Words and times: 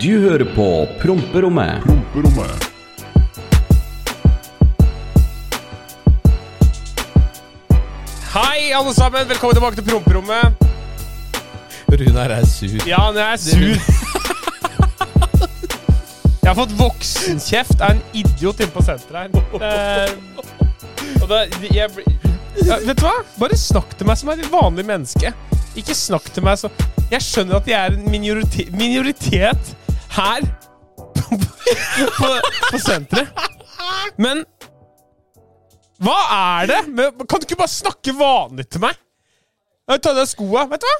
Du 0.00 0.20
hører 0.20 0.46
på 0.54 0.88
Promperommet. 1.02 1.82
Promperommet. 1.84 2.70
Hei, 8.32 8.72
alle 8.72 8.94
sammen. 8.94 9.28
Velkommen 9.28 9.54
tilbake 9.58 9.76
til 9.76 9.84
promperommet. 9.90 10.54
Runar 11.90 12.32
er 12.32 12.46
sur. 12.48 12.78
Ja, 12.88 12.96
han 13.10 13.16
er 13.20 13.36
sur. 13.36 13.76
Jeg 16.40 16.48
har 16.48 16.56
fått 16.56 16.72
voksenkjeft 16.78 17.84
av 17.84 17.90
en 17.90 18.00
idiot 18.16 18.62
inne 18.64 18.72
på 18.72 18.86
senteret 18.86 19.36
her. 19.36 19.60
Eh, 19.60 20.10
og 21.20 21.26
da, 21.28 21.42
jeg, 21.68 22.06
ja, 22.64 22.80
vet 22.86 22.96
du 22.96 23.04
hva? 23.04 23.18
Bare 23.36 23.58
snakk 23.60 23.92
til 24.00 24.08
meg 24.08 24.16
som 24.22 24.32
et 24.32 24.48
vanlig 24.48 24.86
menneske. 24.88 25.34
Ikke 25.76 25.94
snakk 25.94 26.32
til 26.32 26.42
meg 26.48 26.56
som 26.58 26.72
Jeg 27.12 27.20
skjønner 27.26 27.60
at 27.60 27.68
jeg 27.68 27.76
er 27.76 27.98
en 27.98 28.08
minoritet, 28.10 28.72
minoritet 28.72 29.76
her 30.16 30.46
på, 32.18 32.30
på, 32.70 32.78
senteret. 32.82 33.28
Men 34.20 34.42
hva 36.00 36.16
er 36.60 36.66
det? 36.70 36.80
med- 36.88 37.26
Kan 37.28 37.40
du 37.40 37.46
ikke 37.46 37.58
bare 37.60 37.68
snakke 37.72 38.14
vanlig 38.16 38.68
til 38.72 38.80
meg? 38.84 38.96
Jeg 39.90 40.02
tar 40.02 40.14
av 40.14 40.20
deg 40.22 40.28
skoa. 40.30 40.66
Vet 40.70 40.80
du 40.82 40.86
hva? 40.88 40.98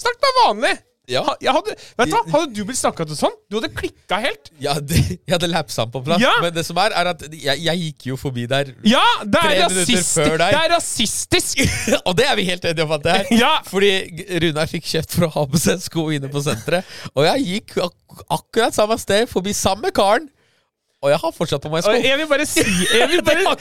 Snakk 0.00 0.20
bare 0.22 0.38
vanlig. 0.46 0.74
Ja. 1.10 1.24
Hadde, 1.26 1.74
vet 1.98 2.12
du 2.12 2.16
hadde 2.32 2.48
du 2.54 2.62
blitt 2.68 2.78
snakka 2.80 3.06
til 3.08 3.18
sånn, 3.18 3.34
du 3.50 3.58
hadde 3.58 3.70
klikka 3.74 4.20
helt. 4.22 4.50
Ja, 4.62 4.76
det, 4.80 5.00
jeg 5.18 5.34
hadde 5.34 5.50
lapsa 5.50 5.86
på 5.90 6.02
plass. 6.06 6.22
Ja. 6.22 6.36
Men 6.44 6.54
det 6.54 6.64
som 6.68 6.78
er, 6.82 6.94
er 6.96 7.12
at 7.12 7.24
jeg, 7.28 7.64
jeg 7.66 7.84
gikk 7.84 8.08
jo 8.12 8.18
forbi 8.20 8.46
der. 8.50 8.72
Ja, 8.86 9.04
det 9.24 9.44
er, 9.44 9.62
rasistisk. 9.66 10.20
det 10.40 10.50
er 10.50 10.74
rasistisk! 10.74 11.64
Og 12.08 12.16
det 12.18 12.28
er 12.30 12.36
vi 12.38 12.48
helt 12.48 12.64
enige 12.70 12.86
om 12.86 12.96
at 12.96 13.06
det 13.06 13.16
er. 13.18 13.30
Ja. 13.40 13.54
Fordi 13.66 13.92
Runar 14.44 14.70
fikk 14.70 14.86
kjeft 14.90 15.16
for 15.16 15.28
å 15.28 15.32
ha 15.38 15.46
på 15.50 15.60
seg 15.60 15.82
sko 15.84 16.08
inne 16.14 16.30
på 16.32 16.42
senteret. 16.44 16.98
Og 17.14 17.26
jeg 17.26 17.46
gikk 17.54 17.80
ak 17.84 17.96
akkurat 18.40 18.74
samme 18.74 18.98
sted, 19.00 19.26
forbi 19.30 19.54
samme 19.56 19.92
karen. 19.94 20.28
Og 21.00 21.08
jeg 21.08 21.16
har 21.22 21.32
fortsatt 21.32 21.62
på 21.64 21.70
meg 21.72 21.80
sko. 21.84 21.94
Og 21.96 22.04
jeg 22.04 22.18
vil 22.20 22.26
bare 22.28 22.44
si 22.48 22.60
jeg, 22.60 23.06
vil 23.08 23.22
bare, 23.28 23.54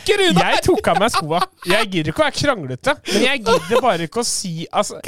jeg 0.43 0.63
tok 0.65 0.89
av 0.91 0.97
meg 0.99 1.13
skoa. 1.13 1.39
Jeg 1.71 1.87
gidder 1.93 2.11
ikke 2.11 2.23
å 2.23 2.25
være 2.27 2.35
kranglete, 2.41 2.95
men 3.13 3.23
jeg 3.29 3.43
gidder 3.45 3.83
bare 3.85 4.07
ikke 4.09 4.23
å 4.23 4.27
si 4.27 4.65
altså, 4.75 4.99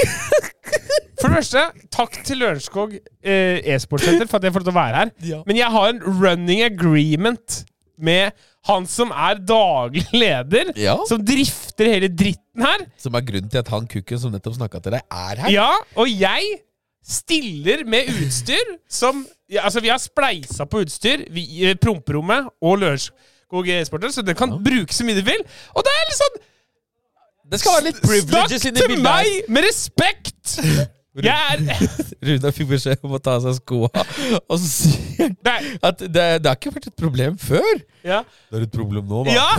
For 1.19 1.27
det 1.27 1.33
første, 1.41 1.65
takk 1.93 2.15
til 2.25 2.39
Lørenskog 2.41 2.95
eh, 2.95 3.59
e-sportsenter 3.75 4.29
for 4.31 4.39
at 4.39 4.47
jeg 4.47 4.55
får 4.55 4.63
lov 4.63 4.69
til 4.71 4.73
å 4.73 4.79
være 4.79 5.01
her. 5.03 5.11
Ja. 5.27 5.41
Men 5.49 5.59
jeg 5.59 5.75
har 5.75 5.91
en 5.91 6.01
running 6.23 6.63
agreement 6.65 7.59
med 8.01 8.31
han 8.69 8.87
som 8.89 9.11
er 9.13 9.37
daglig 9.43 10.07
leder, 10.15 10.71
Ja. 10.79 10.95
som 11.09 11.21
drifter 11.25 11.89
hele 11.91 12.07
dritten 12.09 12.63
her. 12.65 12.87
Som 13.01 13.17
er 13.17 13.25
grunnen 13.27 13.51
til 13.51 13.59
at 13.61 13.69
han 13.73 13.85
kukken 13.91 14.21
som 14.21 14.33
nettopp 14.33 14.55
snakka 14.57 14.81
til 14.85 14.95
deg, 14.95 15.03
er 15.11 15.43
her. 15.43 15.51
Ja, 15.53 15.69
og 15.99 16.09
jeg 16.09 16.61
stiller 17.01 17.83
med 17.89 18.09
utstyr 18.21 18.75
som 18.89 19.25
ja, 19.49 19.65
Altså, 19.65 19.81
vi 19.83 19.89
har 19.91 19.99
spleisa 19.99 20.65
på 20.65 20.83
utstyr, 20.85 21.25
vi, 21.33 21.73
Promperommet 21.81 22.47
og 22.61 22.79
Lørenskog 22.79 23.67
e-sporter, 23.67 24.13
så 24.13 24.23
det 24.23 24.37
kan 24.39 24.53
brukes 24.63 25.01
så 25.01 25.07
mye 25.07 25.17
du 25.19 25.25
vil. 25.27 25.43
Og 25.75 25.83
det 25.83 25.91
er 25.97 26.07
litt 26.07 26.21
sånn 26.21 26.39
Det 27.51 27.59
skal 27.59 27.77
være 27.77 27.87
litt 27.89 28.01
privileges 28.05 28.63
Snakk 28.63 28.69
inni 28.71 28.87
til 28.87 29.03
meg 29.03 29.51
med 29.51 29.67
respekt! 29.67 30.57
Er 31.11 31.59
fikk 32.55 32.69
beskjed 32.69 33.01
om 33.03 33.17
å 33.17 33.19
ta 33.19 33.33
av 33.35 33.43
seg 33.43 33.57
skoa, 33.57 33.89
og 34.47 34.53
så 34.61 34.67
sier 34.69 35.33
han 35.43 35.65
at 35.83 35.99
det, 35.99 36.27
det 36.39 36.47
har 36.47 36.55
ikke 36.55 36.71
vært 36.71 36.87
et 36.87 36.95
problem 36.95 37.35
før. 37.35 37.81
Ja. 38.07 38.21
Det 38.47 38.61
er 38.61 38.63
et 38.63 38.71
problem 38.71 39.09
nå, 39.11 39.25
da. 39.27 39.35
ja. 39.35 39.49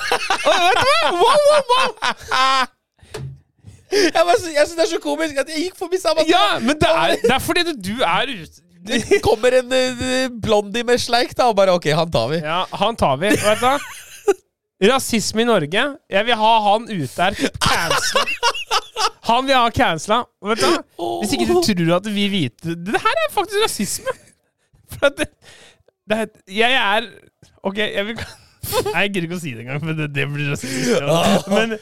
Og 0.48 0.62
vet 0.64 0.80
du 0.80 0.86
hva? 0.88 1.10
Wow, 1.18 1.44
wow, 1.50 1.68
wow. 1.74 2.72
Jeg, 4.16 4.22
bare, 4.24 4.36
jeg 4.54 4.66
synes 4.66 4.76
det 4.78 4.84
er 4.86 4.90
så 4.94 5.00
komisk 5.02 5.40
at 5.42 5.50
jeg 5.52 5.66
gikk 5.66 5.78
forbi 5.78 5.98
samme 6.00 6.24
Ja, 6.28 6.58
men 6.62 6.78
det 6.80 6.88
er, 6.88 7.16
det 7.26 7.34
er 7.34 7.42
fordi 7.44 7.64
du 7.76 7.92
er 8.06 8.30
Det 8.88 9.18
kommer 9.24 9.58
en 9.58 9.74
uh, 9.74 10.30
blondie 10.42 10.84
med 10.86 10.98
sleik, 10.98 11.36
da, 11.38 11.50
og 11.52 11.58
bare 11.58 11.74
OK, 11.76 11.90
han 11.94 12.10
tar 12.10 12.30
vi. 12.32 12.40
Ja, 12.42 12.62
han 12.80 12.96
tar 12.98 13.20
vi. 13.20 13.30
Vet 13.36 13.60
du 13.60 13.66
hva? 13.66 13.76
Rasisme 14.82 15.44
i 15.44 15.46
Norge. 15.46 15.84
Jeg 16.10 16.26
vil 16.26 16.38
ha 16.40 16.52
han 16.64 16.88
ute 16.90 17.22
her. 17.22 17.36
Cancela. 17.62 18.24
Han 19.28 19.46
vil 19.46 19.54
ha 19.54 19.68
cancela. 19.70 20.22
Vet 20.42 20.64
du 20.64 20.66
hva? 20.66 20.80
Hvis 21.22 21.36
ikke 21.36 21.46
du 21.52 21.60
tror 21.62 21.96
at 22.00 22.08
vi 22.10 22.26
vet 22.32 22.66
Det 22.66 23.02
her 23.04 23.20
er 23.26 23.30
faktisk 23.34 23.62
rasisme. 23.62 24.14
For 24.90 25.06
at 25.12 25.20
det, 25.20 25.28
det 26.10 26.24
Jeg 26.50 26.74
er 26.74 27.06
Ok, 27.62 27.78
jeg 27.78 28.06
vil 28.06 28.18
jeg 28.72 29.12
gidder 29.12 29.26
ikke 29.28 29.38
å 29.38 29.42
si 29.42 29.52
det 29.56 29.64
engang, 29.66 29.80
for 29.82 29.98
det, 29.98 30.08
det 30.16 30.26
blir 30.32 30.50
rasistisk. 30.52 30.90
ja. 31.00 31.42
Men 31.52 31.76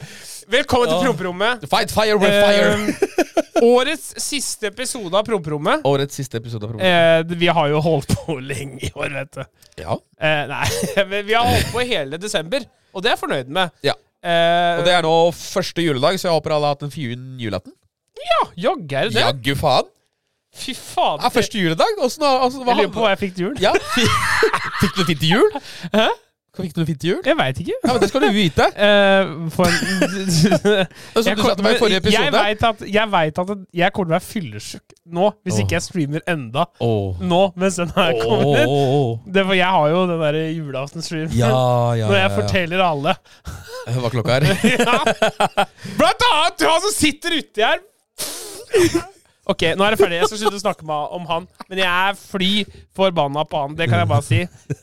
velkommen 0.51 0.91
til 0.91 1.01
Promperommet. 1.07 1.65
Fight 1.71 1.93
fire 1.93 2.17
with 2.21 2.35
fire! 2.35 2.75
Eh, 2.75 3.61
årets 3.61 4.11
siste 4.21 4.71
episode 4.71 5.13
av 5.17 5.25
Promperommet. 5.27 5.83
Årets 5.87 6.15
siste 6.17 6.39
episode 6.41 6.65
av 6.65 6.73
Promperommet. 6.73 7.31
Eh, 7.31 7.37
vi 7.43 7.49
har 7.53 7.69
jo 7.73 7.81
holdt 7.85 8.15
på 8.25 8.37
lenge 8.51 8.79
i 8.87 8.91
år, 8.97 9.13
vet 9.19 9.37
du. 9.39 9.43
Ja. 9.83 9.97
Eh, 10.21 10.43
nei, 10.51 10.65
men 11.11 11.27
vi 11.29 11.35
har 11.37 11.45
holdt 11.49 11.69
på 11.75 11.83
hele 11.85 12.19
desember, 12.21 12.65
og 12.91 13.03
det 13.05 13.11
er 13.11 13.17
jeg 13.17 13.23
fornøyd 13.25 13.53
med. 13.59 13.73
ja. 13.87 13.97
Eh, 14.21 14.77
Og 14.77 14.83
det 14.85 14.91
er 14.93 15.01
nå 15.01 15.11
første 15.33 15.81
juledag, 15.81 16.19
så 16.21 16.27
jeg 16.27 16.35
håper 16.35 16.53
alle 16.53 16.67
har 16.69 16.75
hatt 16.75 16.83
en 16.85 16.91
fin 16.93 17.21
julaften. 17.41 17.73
Ja, 18.21 18.41
jaggu 18.67 18.91
er 18.99 19.07
det 19.09 19.15
det. 19.15 19.23
Jaggu 19.23 19.55
faen! 19.57 19.87
Fy 20.53 20.75
faen. 20.77 21.17
Det 21.23 21.25
er 21.29 21.33
første 21.33 21.57
juledag. 21.63 22.01
Åssen 22.05 22.25
altså, 22.27 22.59
Jeg 22.67 22.75
lurer 22.83 22.91
på 22.93 23.01
hva 23.01 23.13
jeg 23.15 23.19
fikk 23.23 23.33
til 23.37 23.45
jul. 23.47 23.55
Ja, 23.63 23.71
Fikk 24.81 24.93
du 24.93 24.99
noe 25.01 25.07
fint 25.07 25.21
til 25.23 25.31
jul? 25.37 25.57
Hæ? 25.95 26.05
Fikk 26.51 26.73
du 26.75 26.81
noe 26.81 26.87
fint 26.89 26.99
til 26.99 27.13
jul? 27.13 27.19
Jeg 27.23 27.37
veit 27.39 27.59
ikke. 27.63 27.75
Ja, 27.79 27.93
men 27.93 28.01
Det 28.01 28.09
skal 28.11 28.25
du 28.25 28.31
vite. 28.35 28.65
Eh, 28.81 29.29
for 29.53 29.67
Det 30.11 31.23
som 31.23 31.37
du 31.37 31.63
meg 31.63 31.75
i 31.75 31.79
forrige 31.79 32.11
Jeg 32.11 32.31
veit 32.33 32.63
at 32.65 32.81
jeg, 32.83 33.11
vet 33.11 33.39
at 33.43 33.51
jeg 33.77 33.93
kommer 33.93 34.09
til 34.09 34.11
å 34.11 34.15
være 34.15 34.25
fyllesyk 34.25 34.95
nå, 35.11 35.29
hvis 35.45 35.55
oh. 35.57 35.61
ikke 35.63 35.75
jeg 35.77 35.85
streamer 35.85 36.25
enda. 36.29 36.65
Åh. 36.83 37.21
Nå, 37.23 37.41
mens 37.59 37.77
den 37.79 37.93
her 37.95 38.11
kommer. 38.19 38.65
Oh. 38.67 39.21
Det 39.25 39.45
for 39.47 39.57
jeg 39.57 39.77
har 39.77 39.93
jo 39.93 40.03
den 40.09 40.23
der 40.23 40.39
julaftensstreamen. 40.57 41.37
Ja, 41.37 41.51
ja, 41.99 42.09
Når 42.09 42.19
jeg 42.19 42.27
ja. 42.27 42.35
forteller 42.35 42.83
alle. 42.85 43.15
Hva 44.01 44.13
klokka 44.13 44.41
er? 44.41 44.49
Ja. 44.71 44.99
Blant 45.99 46.27
annet 46.31 46.59
du 46.59 46.67
han 46.67 46.85
som 46.87 46.95
sitter 46.95 47.39
uti 47.39 47.65
her. 47.65 47.81
Ok, 49.49 49.63
nå 49.73 49.85
er 49.85 49.95
det 49.95 49.97
ferdig. 49.97 50.17
Jeg 50.19 50.29
skal 50.29 50.39
slutte 50.43 50.59
å 50.59 50.61
snakke 50.61 50.85
med, 50.85 51.13
om 51.17 51.23
han. 51.25 51.45
Men 51.65 51.79
jeg 51.81 51.89
er 51.89 52.17
fly 52.19 52.49
forbanna 52.97 53.41
på 53.49 53.63
han. 53.63 53.73
Det 53.77 53.87
kan 53.89 54.03
jeg 54.03 54.09
bare 54.11 54.25
si. 54.27 54.41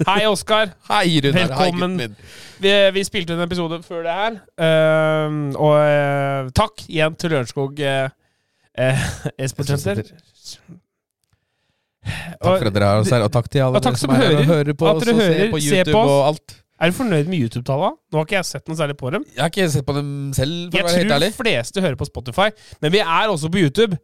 Hei, 0.08 0.24
Oskar. 0.26 0.72
Hei, 0.90 1.20
Runar. 1.22 1.52
Velkommen. 1.52 2.16
Vi, 2.58 2.72
vi 2.96 3.04
spilte 3.06 3.36
en 3.36 3.44
episode 3.44 3.78
før 3.86 4.02
det 4.08 4.16
her. 4.18 4.40
Uh, 4.58 5.54
og 5.54 5.76
uh, 5.78 6.50
takk 6.58 6.82
igjen 6.88 7.14
til 7.14 7.36
Lørenskog 7.36 7.78
uh, 7.86 9.06
e-sportsenter. 9.38 10.10
Takk 12.08 12.42
for 12.42 12.70
at 12.70 12.74
dere 12.74 12.90
har 12.90 13.04
oss 13.04 13.14
her, 13.14 13.22
og 13.22 13.30
takk 13.34 13.50
til 13.52 13.62
alle 13.62 13.82
takk 13.84 13.94
dere 13.94 14.02
som 14.02 14.14
er 14.16 14.24
og 14.24 14.28
hører. 14.32 14.50
hører 14.50 14.78
på 14.80 14.90
oss 14.90 15.06
og 15.06 15.20
hører, 15.20 15.38
ser 15.38 15.54
på 15.54 15.62
YouTube 15.62 15.94
på 15.94 16.02
og 16.02 16.20
alt. 16.32 16.58
Er 16.78 16.90
du 16.90 16.94
fornøyd 16.94 17.30
med 17.30 17.40
YouTube-tallene? 17.42 17.96
Nå 18.10 18.20
har 18.20 18.26
ikke 18.26 18.38
jeg 18.38 18.46
sett 18.46 18.70
noe 18.70 18.78
særlig 18.78 18.94
på 18.98 19.10
dem. 19.10 19.24
Jeg 19.34 19.42
har 19.42 19.50
ikke 19.50 19.70
sett 19.70 19.86
på 19.86 19.94
dem 19.96 20.12
selv, 20.34 20.60
for 20.70 20.78
Jeg 20.78 20.84
å 20.84 20.88
være 20.88 21.00
helt 21.00 21.10
tror 21.10 21.26
Jeg 21.26 21.34
tror 21.34 21.42
fleste 21.42 21.82
hører 21.84 21.98
på 21.98 22.06
Spotify, 22.06 22.48
men 22.82 22.94
vi 22.94 23.02
er 23.02 23.32
også 23.34 23.50
på 23.50 23.66
YouTube. 23.66 23.98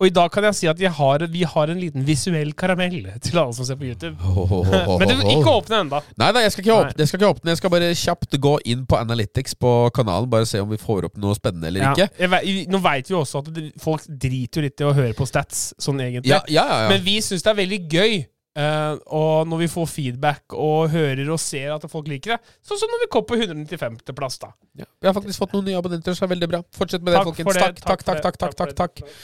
Og 0.00 0.08
i 0.08 0.12
dag 0.16 0.30
kan 0.32 0.46
jeg 0.48 0.56
si 0.56 0.68
at 0.70 0.80
har, 0.96 1.22
vi 1.28 1.42
har 1.44 1.68
en 1.68 1.80
liten 1.80 2.04
visuell 2.08 2.54
karamell 2.56 3.02
til 3.20 3.36
alle 3.36 3.52
som 3.52 3.66
ser 3.68 3.76
på 3.76 3.84
YouTube. 3.84 4.16
Men 4.16 5.10
du 5.10 5.14
vil 5.18 5.32
ikke 5.34 5.52
åpne 5.52 5.82
ennå. 5.84 6.00
Nei 6.20 6.30
nei, 6.32 6.44
jeg 6.46 6.54
skal 6.54 6.70
åpne. 6.78 6.96
Jeg 6.96 7.10
skal 7.10 7.20
ikke 7.20 7.32
åpne 7.34 7.52
Jeg 7.52 7.60
skal 7.60 7.74
bare 7.74 7.90
kjapt 8.00 8.38
gå 8.48 8.54
inn 8.72 8.86
på 8.88 8.96
Analytics 8.96 9.58
på 9.60 9.74
kanalen, 9.96 10.30
bare 10.32 10.48
se 10.48 10.62
om 10.64 10.72
vi 10.72 10.80
får 10.80 11.10
opp 11.10 11.20
noe 11.20 11.36
spennende 11.36 11.68
eller 11.68 11.84
Ja. 11.84 11.92
ikke. 11.92 12.08
Jeg 12.16 12.66
Nå 12.72 12.80
veit 12.80 13.10
vi 13.10 13.14
også 13.18 13.44
at 13.44 13.60
folk 13.80 14.06
driter 14.08 14.60
jo 14.60 14.66
litt 14.68 14.80
i 14.80 14.88
å 14.88 14.94
høre 14.96 15.12
på 15.16 15.28
stats, 15.28 15.74
sånn 15.80 16.00
egentlig. 16.00 16.32
Ja, 16.32 16.40
ja, 16.48 16.64
ja. 16.64 16.82
ja. 16.86 16.88
Men 16.94 17.04
vi 17.04 17.20
syns 17.20 17.44
det 17.44 17.52
er 17.52 17.60
veldig 17.60 17.80
gøy. 17.92 18.24
Eh, 18.56 18.94
og 19.14 19.46
når 19.48 19.58
vi 19.62 19.68
får 19.70 19.86
feedback 19.92 20.54
og 20.56 20.90
hører 20.90 21.28
og 21.30 21.38
ser 21.40 21.74
at 21.76 21.84
folk 21.90 22.08
liker 22.10 22.34
det. 22.36 22.40
Sånn 22.66 22.80
som 22.80 22.90
når 22.90 23.04
vi 23.04 23.10
kom 23.14 23.24
på 23.28 23.38
195. 23.38 24.00
plass, 24.16 24.38
da. 24.42 24.50
ja. 24.80 24.88
Vi 25.00 25.06
har 25.10 25.14
faktisk 25.16 25.38
fått 25.44 25.52
noen 25.54 25.68
nye 25.70 25.78
abonnenter, 25.78 26.12
så 26.14 26.24
det 26.24 26.28
er 26.30 26.34
veldig 26.36 26.50
bra. 26.54 26.62
Fortsett 26.76 27.02
med 27.06 27.14
det, 27.14 27.20
Takk 27.22 27.30
folkens. 27.30 27.54
det, 27.54 27.60
Takk, 27.60 28.04
takk, 28.04 28.04
takk 28.04 28.20
takk, 28.20 28.36
takk, 28.38 28.58
takk, 28.58 28.76
takk 28.76 29.00
takk. 29.00 29.16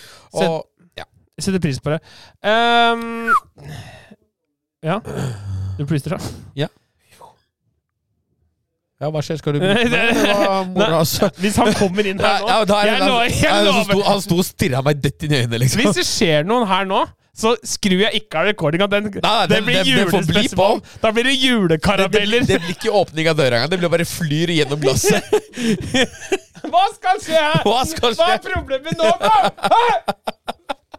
Og 0.42 0.96
ja. 0.98 1.04
Jeg 1.36 1.44
setter 1.48 1.60
pris 1.66 1.78
på 1.84 1.92
det. 1.92 2.00
Um, 2.40 3.32
ja. 4.86 5.00
Du 5.76 5.84
plystrer, 5.84 6.16
da? 6.16 6.66
ja, 8.96 9.10
hva 9.12 9.20
skjer? 9.20 9.36
Skal 9.42 9.56
du 9.56 9.60
bruke 9.64 9.90
meg? 9.92 10.14
Nei. 10.72 10.86
altså. 10.96 11.28
Hvis 11.42 11.58
han 11.60 11.74
kommer 11.76 12.06
inn 12.08 12.20
her 12.22 12.40
nå 12.40 12.48
Ja, 12.48 12.62
ja, 12.62 12.78
er 12.80 12.88
jeg 12.88 13.02
lover, 13.04 13.26
jeg 13.28 13.42
Ja, 13.44 13.58
lover. 13.66 13.84
sto- 13.90 14.06
Han 14.08 14.22
sto 14.24 14.38
og 14.40 14.46
stirra 14.48 14.80
meg 14.86 15.02
dødt 15.04 15.26
inn 15.26 15.34
i 15.34 15.40
øynene, 15.42 15.60
liksom. 15.66 15.82
Hvis 15.84 15.98
det 16.00 16.06
skjer 16.08 16.46
noen 16.48 16.64
her 16.70 16.88
nå, 16.88 17.02
så 17.36 17.52
skrur 17.68 18.00
jeg 18.00 18.22
ikke 18.22 18.38
av 18.40 18.46
recordinga. 18.48 18.86
Den, 18.88 19.10
nei, 19.12 19.46
det 19.46 19.56
den- 19.58 19.66
blir 19.66 19.84
julespesial. 19.84 20.80
Da 21.02 21.10
blir 21.12 21.26
det 21.28 21.34
Det, 21.34 21.40
det, 21.40 21.48
julekarameller. 21.50 22.46
det 22.48 22.60
blir 22.62 22.74
ikke 22.76 22.92
åpning 22.96 23.28
av 23.28 23.36
døra 23.36 23.58
engang. 23.60 23.70
Det 23.74 23.78
blir 23.82 23.92
bare 23.92 24.06
flyr 24.08 24.54
gjennom 24.56 24.80
glasset. 24.80 25.22
Hva 26.72 26.86
skal 26.96 27.20
skje 27.22 27.36
her? 27.36 27.60
Hva 27.66 27.82
skal 27.86 28.16
Hva 28.16 28.30
er 28.34 28.40
problemet 28.42 28.96
nå, 28.98 29.10
da? 29.20 29.36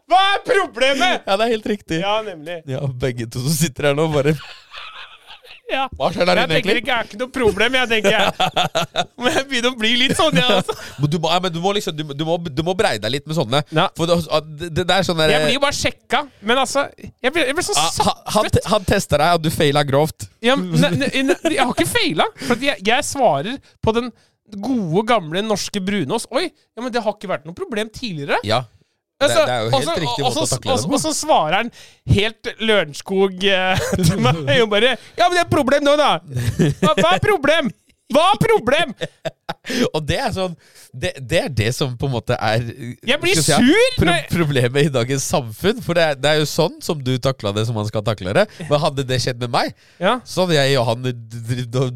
Hva 0.07 0.19
er 0.36 0.44
problemet? 0.48 1.25
Ja, 1.28 1.36
det 1.36 1.48
er 1.48 1.51
helt 1.57 1.66
riktig. 1.68 1.98
Ja, 2.06 2.22
nemlig. 2.24 2.62
Ja, 2.69 2.86
begge 2.88 3.25
to 3.33 3.42
som 3.44 3.51
sitter 3.57 3.90
her 3.90 3.98
nå, 3.98 4.06
bare 4.13 4.38
Ja. 5.68 5.84
Hva 6.00 6.08
skjer 6.16 6.28
der 6.30 6.40
Jeg 6.40 6.48
inne, 6.48 6.56
tenker 6.56 6.72
egentlig? 6.72 6.81
ikke, 6.84 6.92
jeg 6.94 6.98
er 6.98 7.08
ikke 7.10 7.19
noe 7.19 7.31
problem, 7.36 7.74
jeg 7.75 7.90
tenker 7.92 8.14
jeg. 8.16 8.28
Men 9.22 9.34
jeg 9.36 9.48
begynner 9.50 9.74
å 9.74 9.80
bli 9.81 9.92
litt 10.00 10.14
sånn, 10.16 10.38
jeg 10.40 10.60
også? 10.62 10.75
Men 11.02 11.12
du 11.12 11.18
må, 11.24 11.31
ja, 11.34 11.40
men 11.44 11.54
du 11.54 11.60
må 11.64 11.74
liksom 11.75 11.98
Du, 11.98 12.04
du, 12.14 12.24
må, 12.28 12.38
du 12.40 12.62
må 12.64 12.75
breie 12.80 13.02
deg 13.04 13.12
litt 13.18 13.28
med 13.28 13.36
sånne. 13.36 13.62
Ja. 13.75 13.88
For 13.98 14.08
det, 14.08 14.18
det, 14.72 14.86
der 14.88 15.02
er 15.02 15.08
sånn 15.08 15.19
der 15.19 15.34
Jeg 15.36 15.44
blir 15.44 15.58
jo 15.58 15.64
bare 15.66 15.78
sjekka, 15.78 16.22
men 16.48 16.62
altså 16.64 16.86
Jeg 16.96 17.34
blir, 17.36 17.50
jeg 17.50 17.58
blir 17.58 17.68
så 17.68 17.75
Ah, 17.78 17.90
satt 17.92 18.08
han, 18.38 18.48
han, 18.48 18.62
han 18.78 18.88
tester 18.88 19.24
deg, 19.24 19.36
og 19.38 19.44
du 19.44 19.52
faila 19.54 19.84
grovt. 19.88 20.30
Ja, 20.46 20.56
ne, 20.56 20.94
ne, 21.04 21.12
ne, 21.34 21.38
jeg 21.52 21.60
har 21.60 21.75
ikke 21.75 21.90
faila, 21.92 22.30
For 22.48 22.64
jeg, 22.64 22.80
jeg 22.88 23.08
svarer 23.08 23.60
på 23.84 23.94
den 23.98 24.10
gode, 24.64 25.04
gamle 25.10 25.42
norske 25.44 25.81
brunost. 25.84 26.30
Oi, 26.31 26.46
ja, 26.48 26.80
men 26.80 26.94
det 26.96 27.02
har 27.04 27.18
ikke 27.18 27.28
vært 27.34 27.44
noe 27.50 27.58
problem 27.58 27.90
tidligere. 27.92 28.40
Ja. 28.48 28.62
Det, 29.18 29.31
det 29.34 29.50
er 29.50 29.64
jo 29.66 29.69
helt 29.74 29.80
også, 29.80 29.94
riktig 30.04 30.22
og 30.22 30.28
måte 30.28 30.38
å 30.38 30.46
så- 30.46 30.54
takle 30.58 30.75
det 30.78 30.86
på. 30.86 30.94
Og 30.94 31.00
så 31.02 31.10
svarer 31.18 31.54
han 31.58 31.72
helt 32.14 32.44
Lørenskog 32.62 33.34
eh, 33.50 33.81
til 34.06 34.19
meg 34.22 34.62
og 34.62 34.69
bare 34.75 34.92
Ja, 35.18 35.25
men 35.25 35.34
det 35.40 35.44
er 35.48 35.52
problem 35.52 35.81
nå, 35.88 35.96
da! 35.98 36.12
Hva, 36.84 36.94
hva 37.02 37.16
er 37.16 37.22
problem? 37.25 37.72
Hva 38.14 38.22
er 38.31 38.38
problem? 38.40 38.94
Og 39.98 40.06
det 40.08 40.16
er 40.24 40.30
sånn 40.31 40.54
det, 40.96 41.10
det 41.28 41.40
er 41.44 41.50
det 41.52 41.74
som 41.75 41.92
på 42.00 42.08
en 42.08 42.14
måte 42.14 42.38
er 42.40 42.62
Jeg 43.04 43.19
blir 43.19 43.36
si, 43.36 43.52
sur 43.52 43.90
pro 44.00 44.14
problemet 44.31 44.88
i 44.88 44.92
dagens 44.96 45.25
samfunn. 45.28 45.81
For 45.84 45.92
det 45.98 46.06
er, 46.14 46.16
det 46.16 46.30
er 46.31 46.38
jo 46.40 46.46
sånn 46.48 46.78
som 46.81 47.02
du 47.04 47.18
takla 47.22 47.52
det 47.58 47.66
som 47.68 47.75
man 47.75 47.84
skal 47.90 48.06
takle 48.08 48.31
det. 48.38 48.46
Men 48.69 48.80
hadde 48.86 49.04
det 49.10 49.19
skjedd 49.25 49.42
med 49.44 49.52
meg, 49.58 49.74
Ja. 50.00 50.22
så 50.24 50.46
hadde 50.46 50.56
jeg 50.62 50.78
og 50.80 50.88
han 50.94 51.04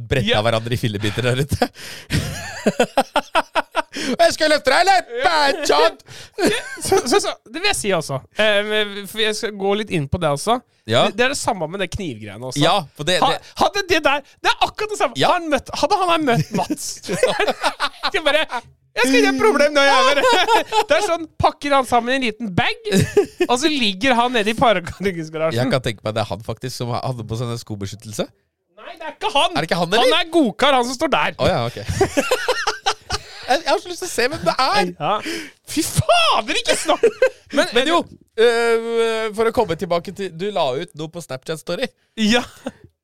bretta 0.09 0.27
Ja. 0.27 0.41
hverandre 0.43 0.75
i 0.75 0.81
fillebiter 0.83 1.23
der 1.31 1.45
ute. 1.45 1.71
jeg 3.91 4.33
skal 4.35 4.51
løfte 4.53 4.71
deg, 4.71 4.81
eller? 4.85 5.97
Så, 6.81 6.97
så, 7.07 7.19
så, 7.21 7.31
det 7.45 7.61
vil 7.61 7.69
jeg 7.69 7.77
si 7.77 7.91
også. 7.93 8.17
Eh, 8.39 8.71
for 9.09 9.21
jeg 9.21 9.35
skal 9.37 9.53
gå 9.59 9.73
litt 9.81 9.91
inn 9.93 10.07
på 10.09 10.19
det 10.21 10.31
også. 10.33 10.57
Ja. 10.89 11.05
Det, 11.07 11.17
det 11.19 11.25
er 11.25 11.33
det 11.35 11.39
samme 11.39 11.67
med 11.69 11.83
det 11.83 11.91
knivgreiene 11.93 12.49
også. 12.49 12.61
Ja, 12.61 12.81
det, 12.97 13.19
det 13.21 13.39
hadde 13.61 13.83
det 13.89 13.99
der 14.03 14.23
Det 14.41 14.49
er 14.49 14.65
akkurat 14.65 14.93
det 14.93 14.99
samme. 14.99 15.17
Ja. 15.19 15.33
Han 15.35 15.49
møtt, 15.51 15.69
hadde 15.77 15.99
han 15.99 16.09
her 16.09 16.23
møtt 16.25 16.53
Mats 16.57 16.87
Jeg 18.15 18.23
bare 18.25 18.41
Jeg 18.41 19.05
skal 19.05 19.17
ikke 19.19 19.29
ha 19.29 19.35
problem 19.39 19.77
nå, 19.77 19.83
jeg. 19.85 20.25
Det 20.89 20.97
er 20.97 21.05
sånn 21.05 21.27
Pakker 21.39 21.77
han 21.77 21.87
sammen 21.87 22.15
i 22.15 22.17
en 22.17 22.25
liten 22.31 22.49
bag, 22.57 22.89
og 23.47 23.55
så 23.61 23.69
ligger 23.71 24.17
han 24.17 24.33
nede 24.35 24.51
i 24.51 24.57
Jeg 24.57 25.69
kan 25.71 25.85
tenke 25.85 26.03
meg 26.03 26.17
det 26.17 26.25
er 26.25 26.31
han 26.33 26.43
faktisk 26.43 26.81
som 26.81 26.91
hadde 26.97 27.27
på 27.27 27.39
seg 27.39 27.53
skobeskyttelse. 27.61 28.27
Nei, 28.81 28.97
det 28.97 29.05
er 29.05 29.13
ikke 29.13 29.29
han! 29.31 29.53
Er 29.53 29.61
det 29.61 29.69
ikke 29.69 29.79
han, 29.79 29.93
Han 29.93 30.17
er 30.17 30.29
godkar, 30.33 30.73
han 30.73 30.85
som 30.89 30.97
står 30.97 31.13
der. 31.13 31.37
Oh, 31.37 31.47
ja, 31.47 31.65
ok. 31.69 32.67
Jeg, 33.59 33.67
har 33.67 33.81
så 33.83 33.91
lyst 33.91 34.03
til 34.03 34.09
å 34.09 34.11
se 34.11 34.27
hvem 34.31 34.43
det 34.47 34.55
er! 34.65 34.91
Ja. 34.95 35.13
Fy 35.71 35.83
fader, 35.87 36.59
ikke 36.61 36.77
snakk! 36.79 37.05
Men, 37.57 37.67
Men 37.75 37.89
jo, 37.91 37.99
øh, 38.39 39.25
for 39.35 39.49
å 39.49 39.53
komme 39.55 39.75
tilbake 39.75 40.13
til 40.15 40.29
Du 40.39 40.45
la 40.55 40.63
ut 40.79 40.93
noe 40.95 41.11
på 41.11 41.23
Snapchat-story. 41.23 41.89
Ja. 42.23 42.43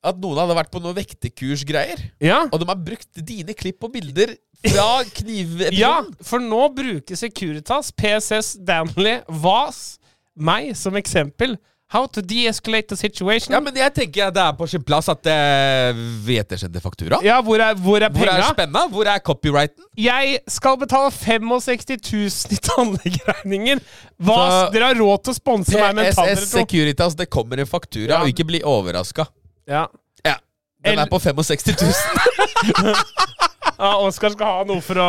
At 0.07 0.19
noen 0.23 0.39
hadde 0.39 0.55
vært 0.55 0.71
på 0.71 0.79
noe 0.83 0.95
vektekursgreier. 0.95 2.03
ja. 2.23 2.43
Og 2.51 2.61
de 2.61 2.67
har 2.69 2.79
brukt 2.79 3.23
dine 3.27 3.55
klipp 3.57 3.83
og 3.83 3.91
bilder 3.97 4.35
fra 4.63 5.01
knivepisoden. 5.19 5.77
Ja, 5.77 5.97
for 6.23 6.43
nå 6.43 6.61
bruker 6.75 7.19
Securitas, 7.19 7.91
PSS, 7.97 8.55
Danley, 8.63 9.19
VAS, 9.43 9.97
meg 10.37 10.71
som 10.77 10.95
eksempel. 10.99 11.57
How 11.89 12.03
to 12.11 12.19
de-escalate 12.19 12.89
the 12.91 12.97
situation. 12.99 13.53
Ja, 13.55 13.61
men 13.63 13.75
jeg 13.79 13.93
tenker 13.95 14.31
det 14.35 14.41
er 14.43 14.55
på 14.59 14.65
sin 14.67 14.81
plass 14.83 15.07
at 15.07 15.23
uh, 15.31 15.99
vi 16.25 16.35
ettersender 16.41 16.83
faktura. 16.83 17.21
Ja, 17.23 17.37
hvor 17.41 17.61
er, 17.63 17.77
hvor 17.79 18.03
er 18.03 18.11
Hvor 18.11 18.27
er 18.27 18.43
spenna? 18.49 18.81
Hvor 18.91 19.07
er 19.07 19.21
copyrighten? 19.23 19.85
Jeg 19.95 20.41
skal 20.51 20.75
betale 20.81 21.13
65 21.15 21.95
000 22.11 22.57
i 22.57 22.59
tannlegeregninger. 22.67 23.79
Hva? 24.19 24.35
Så- 24.35 24.73
Dere 24.75 24.89
har 24.91 24.99
råd 24.99 25.23
til 25.29 25.31
å 25.31 25.37
sponse 25.39 25.79
meg 25.79 25.95
med 25.95 26.09
en 26.09 26.17
tann 26.19 26.33
PSS? 26.33 26.51
Securitas, 26.57 27.15
det 27.15 27.29
kommer 27.31 27.63
en 27.63 27.69
faktura, 27.71 28.17
Ja. 28.17 28.19
og 28.19 28.33
ikke 28.33 28.43
bli 28.51 28.59
overraska. 28.67 29.29
Ja. 29.67 29.85
Ja. 30.27 30.35
Den 30.83 30.99
er 30.99 31.07
på 31.07 31.19
65 31.23 31.71
000. 31.71 32.91
ja, 33.79 33.93
Oskar 34.03 34.35
skal 34.35 34.45
ha 34.59 34.67
noe 34.67 34.83
fra 34.83 35.07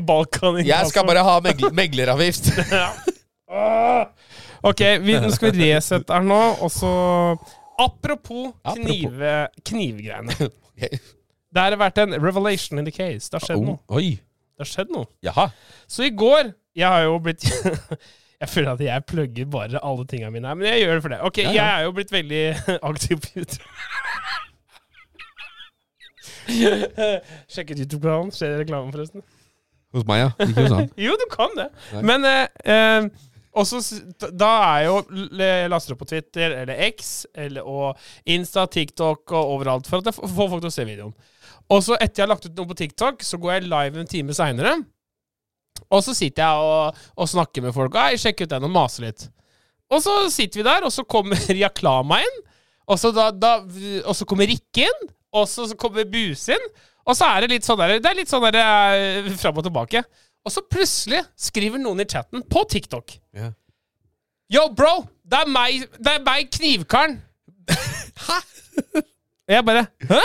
Balkan. 0.00 0.62
Jeg 0.64 0.88
skal 0.88 1.04
bare 1.04 1.20
ha 1.26 1.36
megl 1.44 1.68
megleravgift. 1.76 2.48
Åh! 3.52 4.06
Ok, 4.64 4.80
vi, 5.04 5.18
nå 5.20 5.28
skal 5.34 5.52
vi 5.52 5.68
resette 5.74 6.14
her 6.14 6.24
nå, 6.24 6.40
og 6.64 6.70
så 6.72 6.90
Apropos, 7.74 8.52
Apropos. 8.62 8.78
knive, 8.80 9.32
knivgreiene. 9.66 10.36
okay. 10.70 10.98
Det 11.54 11.62
har 11.62 11.76
vært 11.78 11.98
en 12.02 12.14
revelation 12.22 12.78
in 12.80 12.86
the 12.86 12.94
case. 12.94 13.28
Det 13.30 13.38
har 13.40 13.44
skjedd 13.48 13.64
noe. 13.66 13.78
Oh. 13.90 13.98
Det 14.00 14.62
har 14.62 14.70
skjedd 14.70 14.92
noe. 14.94 15.08
Jaha. 15.26 15.48
Så 15.90 16.06
i 16.06 16.12
går 16.14 16.52
Jeg 16.74 16.86
har 16.90 17.04
jo 17.06 17.18
blitt 17.22 17.42
Jeg 18.40 18.48
føler 18.50 18.72
at 18.74 18.80
jeg 18.82 19.04
plugger 19.08 19.46
bare 19.50 19.80
alle 19.86 20.06
tinga 20.10 20.30
mine 20.30 20.48
her, 20.50 20.56
men 20.58 20.66
jeg 20.66 20.80
gjør 20.84 20.94
det 20.98 21.02
for 21.04 21.14
det. 21.14 21.20
Ok, 21.28 21.38
Ja, 21.38 21.50
ja. 21.50 21.52
Jeg 21.54 21.68
er 21.80 21.84
jo 21.86 21.92
blitt 21.98 22.12
veldig 22.12 22.42
aktiv 22.90 23.20
på 23.22 23.28
YouTube. 23.38 23.68
Sjekk 27.48 27.70
ut 27.72 27.78
YouTube-kanalen. 27.84 28.32
Ser 28.34 28.58
reklamen, 28.60 28.92
forresten. 28.92 29.22
Hos 29.94 30.04
meg, 30.08 30.24
ja. 30.24 30.32
Ikke 30.44 30.64
hos 30.66 30.74
han. 30.74 30.90
Jo, 31.06 31.14
du 31.20 31.24
kan 31.32 31.54
det. 31.56 31.68
Nei. 31.94 32.02
Men 32.10 32.26
eh, 32.28 32.42
eh, 32.74 33.06
også, 33.54 33.80
så 33.84 34.30
da 34.34 34.50
er 34.74 34.86
jo 34.88 34.96
laster 35.70 35.94
opp 35.94 36.02
på 36.02 36.08
Twitter 36.10 36.56
eller 36.62 36.80
X 36.90 37.12
eller, 37.38 37.66
og 37.66 38.00
Insta, 38.30 38.66
TikTok 38.66 39.30
og 39.32 39.52
overalt 39.56 39.88
for 39.90 40.02
at 40.02 40.10
jeg 40.10 40.18
får 40.18 40.50
folk 40.50 40.64
til 40.64 40.72
å 40.72 40.74
se 40.74 40.86
videoen. 40.88 41.14
Og 41.72 41.80
så 41.86 41.96
etter 41.96 42.20
jeg 42.20 42.26
har 42.26 42.32
lagt 42.34 42.48
ut 42.48 42.58
noe 42.58 42.70
på 42.70 42.78
TikTok, 42.82 43.22
så 43.24 43.38
går 43.40 43.54
jeg 43.54 43.70
live 43.70 44.02
en 44.02 44.10
time 44.10 44.36
seinere. 44.36 44.74
Og 45.88 46.02
så 46.04 46.14
sitter 46.16 46.44
jeg 46.44 46.66
og, 46.66 47.04
og 47.16 47.30
snakker 47.30 47.64
med 47.64 47.74
folk. 47.76 47.96
Hei, 47.98 48.18
sjekk 48.20 48.44
ut 48.44 48.52
den 48.52 48.66
og 48.68 48.74
maser 48.74 49.06
litt. 49.06 49.28
Og 49.92 50.02
så 50.02 50.16
sitter 50.32 50.60
vi 50.60 50.66
der, 50.66 50.86
og 50.86 50.92
så 50.92 51.06
kommer 51.08 51.40
Yaklama 51.62 52.20
inn. 52.24 52.42
Og 52.90 53.00
så, 53.00 53.14
da, 53.16 53.30
da, 53.32 53.56
og 54.04 54.16
så 54.16 54.26
kommer 54.28 54.50
Rikke 54.50 54.88
inn. 54.88 55.08
Og 55.34 55.48
så, 55.50 55.66
så 55.70 55.78
kommer 55.78 56.06
Buse 56.08 56.56
inn. 56.56 56.68
Og 57.04 57.16
så 57.16 57.28
er 57.28 57.44
det 57.44 57.56
litt 57.56 57.66
sånn 57.66 57.80
der, 57.80 57.98
det 58.00 58.10
er 58.10 58.16
litt 58.16 58.30
sånn 58.30 58.44
der 58.48 58.60
eh, 58.62 59.32
fram 59.40 59.58
og 59.60 59.66
tilbake. 59.66 60.04
Og 60.44 60.52
så 60.52 60.62
plutselig 60.68 61.22
skriver 61.40 61.80
noen 61.80 62.04
i 62.04 62.08
chatten 62.08 62.44
på 62.50 62.64
TikTok 62.70 63.16
yeah. 63.36 63.52
Yo, 64.52 64.68
bro! 64.76 65.06
Det 65.24 65.38
er 65.40 65.48
meg, 65.48 65.86
det 65.96 66.18
er 66.18 66.24
meg 66.24 66.50
knivkaren! 66.52 67.16
Hæ? 68.26 68.40
Og 69.48 69.54
jeg 69.54 69.64
bare 69.64 69.86
Hæ? 70.10 70.20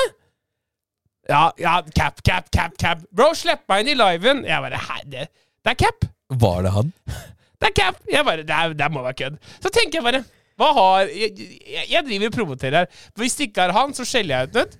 Ja, 1.29 1.43
ja, 1.61 1.75
cap, 1.95 2.19
cap, 2.25 2.49
cap, 2.51 2.73
cap. 2.81 3.03
Bro, 3.15 3.31
slipp 3.37 3.67
meg 3.69 3.83
inn 3.83 3.91
i 3.93 3.97
liven. 3.99 4.41
Jeg 4.49 4.63
bare 4.65 4.79
Hæ, 4.81 4.97
det, 5.05 5.27
det 5.61 5.75
er 5.75 5.77
cap. 5.77 6.07
Var 6.41 6.65
det 6.65 6.73
han? 6.73 6.91
Det 7.59 7.67
er 7.67 7.73
cap! 7.75 7.97
Jeg 8.07 8.23
bare, 8.23 8.43
det, 8.47 8.55
er, 8.55 8.73
det 8.73 8.87
må 8.95 9.01
være 9.03 9.17
kødd. 9.19 9.33
Så 9.59 9.67
tenker 9.75 9.99
jeg 9.99 10.03
bare 10.05 10.21
Hva 10.59 10.69
har 10.77 11.09
Jeg, 11.11 11.33
jeg, 11.67 11.89
jeg 11.91 12.05
driver 12.07 12.29
og 12.29 12.35
promoterer 12.37 12.77
her. 12.77 13.01
Hvis 13.19 13.35
det 13.35 13.49
ikke 13.49 13.65
er 13.67 13.73
han, 13.75 13.91
så 13.97 14.05
skjeller 14.07 14.45
jeg 14.45 14.53
ut. 14.55 14.77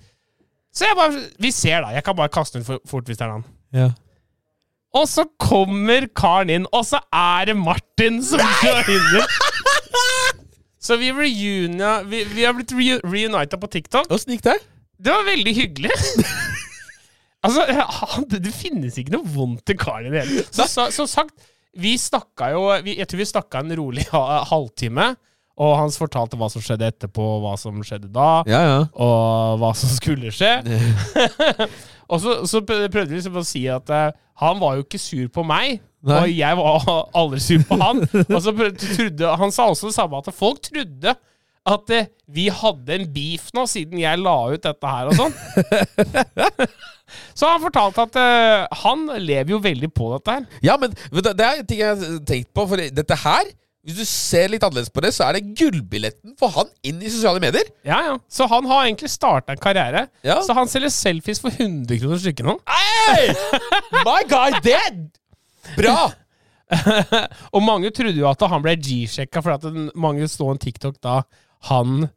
Så 0.72 0.86
jeg 0.88 0.96
bare 0.96 1.26
Vi 1.44 1.50
ser, 1.52 1.82
da. 1.84 1.90
Jeg 1.92 2.04
kan 2.06 2.16
bare 2.16 2.32
kaste 2.32 2.56
den 2.56 2.64
for, 2.64 2.80
fort 2.88 3.04
hvis 3.10 3.20
det 3.20 3.26
er 3.26 3.34
han. 3.34 3.44
Ja. 3.76 3.90
Og 4.96 5.06
så 5.06 5.22
kommer 5.38 6.08
karen 6.18 6.50
inn, 6.50 6.66
og 6.74 6.82
så 6.88 6.98
er 7.14 7.50
det 7.52 7.56
Martin 7.58 8.18
som 8.26 8.42
joiner. 8.64 9.26
Så 10.80 10.96
vi, 10.98 11.12
reunion, 11.12 12.08
vi, 12.10 12.24
vi 12.32 12.46
har 12.46 12.56
blitt 12.56 12.72
re 12.74 12.96
reunita 13.04 13.58
på 13.60 13.68
TikTok. 13.70 14.08
Åssen 14.10 14.34
gikk 14.34 14.46
det? 14.48 14.56
Det 15.00 15.12
var 15.12 15.26
veldig 15.28 15.52
hyggelig. 15.54 15.92
altså, 17.46 17.66
han, 17.70 18.26
det, 18.32 18.52
finnes 18.56 18.98
ikke 18.98 19.14
noe 19.14 19.28
vondt 19.36 19.70
i 19.70 19.76
karen 19.78 20.08
i 20.08 20.14
det 20.14 20.24
hele 20.24 20.44
Så, 20.48 20.66
så, 20.68 20.88
Som 20.92 21.08
sagt, 21.08 21.36
vi 21.78 21.94
snakka 22.00 22.50
jo 22.52 22.64
vi, 22.84 22.96
Jeg 22.98 23.08
tror 23.08 23.20
vi 23.22 23.28
snakka 23.30 23.62
en 23.62 23.76
rolig 23.78 24.08
ha, 24.10 24.42
halvtime. 24.50 25.12
Og 25.60 25.74
han 25.76 25.92
fortalte 25.92 26.38
hva 26.40 26.48
som 26.48 26.64
skjedde 26.64 26.88
etterpå, 26.88 27.24
hva 27.44 27.52
som 27.60 27.76
skjedde 27.84 28.08
da, 28.12 28.40
Ja, 28.48 28.60
ja. 28.64 28.78
og 28.96 29.60
hva 29.60 29.74
som 29.76 29.92
skulle 29.92 30.32
skje. 30.32 30.54
og 32.10 32.20
så, 32.22 32.34
så 32.50 32.60
prøvde 32.66 33.06
vi 33.08 33.16
liksom 33.18 33.38
å 33.38 33.46
si 33.46 33.64
at 33.70 33.90
uh, 33.94 34.10
han 34.40 34.60
var 34.60 34.78
jo 34.78 34.84
ikke 34.86 35.00
sur 35.00 35.26
på 35.32 35.44
meg, 35.46 35.80
Nei. 36.06 36.16
og 36.16 36.30
jeg 36.32 36.58
var 36.58 36.86
aldri 37.22 37.42
sur 37.44 37.66
på 37.68 37.78
han. 37.80 38.04
og 38.24 38.38
så 38.42 38.54
trodde, 38.56 39.34
Han 39.42 39.52
sa 39.54 39.68
også 39.70 39.90
det 39.90 39.96
samme, 39.98 40.22
at 40.22 40.32
folk 40.34 40.62
trodde 40.64 41.14
at 41.70 41.92
uh, 41.92 42.08
vi 42.30 42.48
hadde 42.54 42.96
en 42.96 43.06
beef 43.14 43.50
nå, 43.54 43.66
siden 43.68 44.00
jeg 44.00 44.22
la 44.22 44.36
ut 44.50 44.64
dette 44.64 44.94
her 44.94 45.10
og 45.10 45.18
sånn. 45.18 45.34
så 47.38 47.50
han 47.52 47.62
fortalte 47.62 48.06
at 48.08 48.18
uh, 48.18 48.80
han 48.84 49.04
lever 49.20 49.54
jo 49.54 49.62
veldig 49.62 49.90
på 49.92 50.12
dette 50.16 50.38
her. 50.38 50.48
Ja, 50.64 50.78
men 50.80 50.94
det 50.96 51.34
er 51.36 51.60
en 51.60 51.68
ting 51.68 51.82
jeg 51.82 51.92
har 51.94 52.22
tenkt 52.26 52.52
på. 52.56 52.64
For 52.70 52.80
dette 52.80 53.18
her, 53.26 53.52
hvis 53.80 53.96
du 53.96 54.04
ser 54.04 54.50
litt 54.52 54.64
annerledes 54.66 54.92
på 54.92 55.00
det, 55.00 55.12
så 55.16 55.24
er 55.26 55.38
det 55.38 55.54
gullbilletten 55.56 56.34
for 56.40 56.52
han 56.52 56.68
inn 56.84 56.98
i 57.00 57.08
sosiale 57.12 57.40
medier. 57.40 57.70
Ja, 57.86 58.00
ja. 58.10 58.16
Så 58.28 58.44
han 58.50 58.66
har 58.68 58.84
egentlig 58.84 59.08
starta 59.08 59.54
en 59.54 59.62
karriere. 59.62 60.02
Ja. 60.26 60.36
Så 60.44 60.52
han 60.56 60.68
selger 60.68 60.92
selfies 60.92 61.40
for 61.40 61.54
100 61.54 62.02
kroner 62.02 62.20
stykket 62.20 62.44
nå. 62.44 62.58
Hey! 62.68 63.32
My 64.04 64.20
guy 64.28 64.58
dead! 64.66 65.06
Bra! 65.78 66.10
Og 67.54 67.64
mange 67.64 67.90
trodde 67.94 68.20
jo 68.20 68.28
at 68.28 68.44
han 68.52 68.62
ble 68.64 68.76
G-sjekka, 68.76 69.40
for 69.40 69.56
at 69.56 69.96
mange 69.98 70.28
så 70.28 70.50
en 70.52 70.60
TikTok 70.60 70.98
da 71.02 71.22
han, 71.70 72.10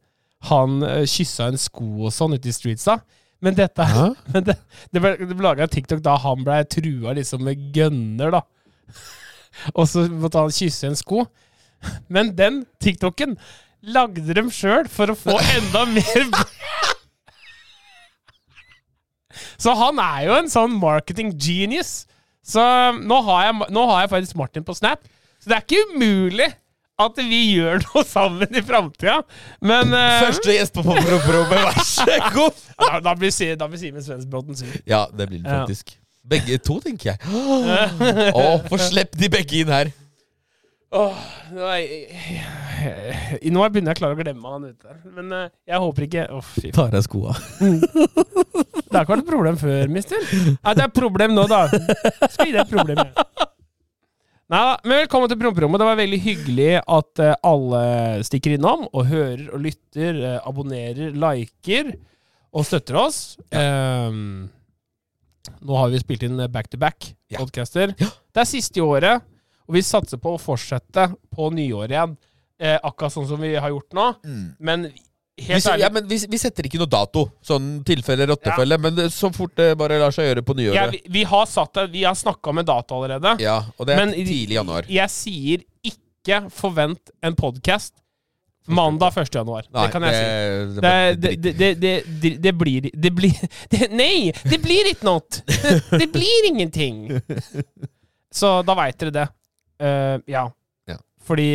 han 0.50 0.76
uh, 0.84 1.02
kyssa 1.08 1.48
en 1.48 1.60
sko 1.60 2.06
og 2.06 2.14
sånn 2.14 2.36
ute 2.36 2.50
i 2.50 2.54
streets 2.54 2.84
da. 2.90 2.98
Men 3.44 3.56
dette 3.56 3.86
men 4.34 4.44
det, 4.46 4.58
det 4.92 5.00
ble, 5.00 5.14
det 5.20 5.32
ble 5.32 5.46
laga 5.48 5.64
en 5.64 5.72
TikTok 5.72 6.04
da 6.04 6.18
han 6.22 6.44
ble 6.44 6.60
trua 6.68 7.16
liksom 7.16 7.44
med 7.48 7.72
gønner, 7.76 8.36
da. 8.36 8.44
Og 9.78 9.88
så 9.88 10.04
måtte 10.12 10.44
han 10.44 10.52
kysse 10.52 10.92
en 10.92 10.98
sko. 10.98 11.24
Men 12.08 12.34
den 12.38 12.62
TikToken 12.82 13.36
lagde 13.94 14.34
dem 14.36 14.50
sjøl 14.54 14.88
for 14.88 15.12
å 15.12 15.18
få 15.18 15.36
enda 15.56 15.84
mer 15.92 16.28
Så 19.58 19.74
han 19.76 19.98
er 19.98 20.26
jo 20.28 20.34
en 20.38 20.50
sånn 20.50 20.76
marketing 20.78 21.32
genius. 21.40 22.04
Så 22.44 22.62
nå 23.00 23.18
har 23.26 23.48
jeg, 23.48 23.70
nå 23.74 23.86
har 23.90 24.04
jeg 24.04 24.12
faktisk 24.12 24.38
Martin 24.38 24.66
på 24.66 24.76
Snap. 24.76 25.02
Så 25.42 25.50
det 25.50 25.56
er 25.56 25.64
ikke 25.66 25.94
umulig 25.94 26.50
at 27.00 27.18
vi 27.18 27.40
gjør 27.56 27.82
noe 27.88 28.04
sammen 28.06 28.54
i 28.54 28.62
framtida. 28.64 29.16
Men 29.64 29.90
uh, 29.90 30.20
Første 30.28 30.54
gjest 30.54 30.76
på 30.76 30.84
Promperommet, 30.86 31.58
vær 31.58 31.80
så 31.88 32.06
god! 32.36 32.62
da, 32.78 33.00
da 33.08 33.16
blir 33.18 33.56
da 33.58 33.68
blir 33.70 33.82
Simen 33.82 34.04
Svensbråten 34.04 34.58
sur. 34.60 34.76
Ja, 34.86 35.06
det 35.10 35.28
blir 35.32 35.42
det 35.42 35.50
Ja. 35.50 35.64
faktisk. 35.64 35.96
Begge 36.24 36.56
to, 36.64 36.78
tenker 36.80 37.12
jeg. 37.12 37.18
Å, 38.40 38.44
få 38.70 38.78
slipp 38.80 39.12
de 39.20 39.28
begge 39.28 39.58
inn 39.60 39.72
her. 39.74 39.90
Åh, 40.94 41.22
nå, 41.50 41.64
er 41.74 43.50
nå 43.50 43.64
begynner 43.66 43.90
jeg 43.90 43.96
å 43.96 43.98
klare 43.98 44.14
å 44.14 44.18
glemme 44.20 44.52
han 44.52 44.66
ute. 44.68 44.92
Men 45.16 45.32
eh, 45.34 45.48
jeg 45.72 45.82
håper 45.82 46.06
ikke 46.06 46.26
Å, 46.30 46.38
fy 46.46 46.68
faen. 46.68 46.76
Tar 46.76 46.98
av 47.00 47.02
skoa. 47.06 47.34
Det 47.58 48.94
har 48.94 49.02
ikke 49.02 49.14
vært 49.16 49.24
et 49.24 49.32
problem 49.32 49.58
før, 49.58 49.90
mister. 49.90 50.22
Nei, 50.30 50.74
det 50.76 50.84
er 50.84 50.86
et 50.86 50.94
problem 50.94 51.34
nå, 51.34 51.48
da. 51.50 51.64
Skal 52.30 52.46
gi 52.46 52.54
deg 52.54 52.62
et 52.62 52.70
problem, 52.70 53.02
jeg. 53.02 53.50
Nei 54.54 54.60
da, 54.60 54.74
men 54.84 55.00
velkommen 55.00 55.30
til 55.32 55.40
promperommet. 55.40 55.80
Det 55.80 55.88
var 55.88 55.98
veldig 55.98 56.20
hyggelig 56.28 56.70
at 56.78 57.22
eh, 57.24 57.36
alle 57.50 57.84
stikker 58.28 58.54
innom 58.54 58.86
og 58.92 59.08
hører 59.10 59.48
og 59.50 59.64
lytter, 59.64 60.20
eh, 60.20 60.40
abonnerer, 60.46 61.14
liker 61.16 61.94
og 62.54 62.68
støtter 62.68 63.00
oss. 63.00 63.22
Ehm, 63.50 64.44
nå 65.58 65.78
har 65.80 65.90
vi 65.90 66.02
spilt 66.04 66.22
inn 66.28 66.38
back 66.54 66.70
to 66.70 66.78
back-podcaster. 66.78 67.96
Det 67.98 68.44
er 68.44 68.46
siste 68.46 68.78
i 68.78 68.84
året, 68.84 69.24
og 69.64 69.76
vi 69.76 69.82
satser 69.84 70.20
på 70.20 70.34
å 70.34 70.40
fortsette 70.40 71.08
på 71.32 71.48
nyåret 71.54 71.94
igjen. 71.94 72.14
Eh, 72.60 72.76
akkurat 72.82 73.12
sånn 73.14 73.26
som 73.28 73.40
vi 73.42 73.54
har 73.56 73.72
gjort 73.72 73.96
nå. 73.96 74.06
Men 74.62 74.86
helt 75.40 75.66
ærlig 75.66 75.82
ja, 75.82 75.90
men 75.90 76.06
vi, 76.08 76.18
vi 76.30 76.38
setter 76.38 76.68
ikke 76.68 76.78
noe 76.78 76.90
dato, 76.90 77.26
sånn 77.44 77.80
tilfelle 77.86 78.28
rottefølge, 78.30 78.78
men 78.78 78.94
det, 78.98 79.08
så 79.14 79.32
fort 79.34 79.56
det 79.58 79.72
bare 79.80 79.98
lar 79.98 80.14
seg 80.14 80.28
gjøre 80.30 80.44
på 80.46 80.56
Ja, 80.68 80.86
vi, 80.92 81.02
vi 81.10 81.24
har 81.28 81.48
satt 81.50 81.74
det, 81.74 81.88
vi 81.96 82.04
har 82.06 82.14
snakka 82.18 82.54
med 82.54 82.68
data 82.70 82.94
allerede. 82.94 83.36
Ja, 83.42 83.58
og 83.76 83.88
det 83.88 83.96
er 83.96 84.04
Men 84.04 84.14
tidlig 84.14 84.60
januar. 84.60 84.88
Jeg 84.90 85.10
sier 85.12 85.66
ikke 85.82 86.44
forvent 86.54 87.12
en 87.24 87.36
podkast 87.36 87.96
mandag 88.66 89.18
1. 89.18 89.34
januar. 89.34 89.66
det 89.68 89.90
kan 89.92 90.02
jeg 90.02 90.14
si. 90.14 90.80
det, 90.80 91.36
Det, 91.44 91.74
det, 91.80 92.36
det, 92.40 92.52
blir 92.52 92.90
Det 92.94 93.10
blir 93.12 93.32
Nei! 93.92 94.32
Det 94.44 94.60
blir 94.62 94.88
ikke 94.92 95.04
noe! 95.04 95.20
Det 96.00 96.08
blir 96.12 96.48
ingenting! 96.48 97.10
Så 98.34 98.62
da 98.66 98.74
veit 98.78 98.98
dere 98.98 99.12
det. 99.14 99.26
Eh, 99.80 100.18
ja. 100.30 100.48
Ja. 100.90 100.96
Fordi 101.26 101.48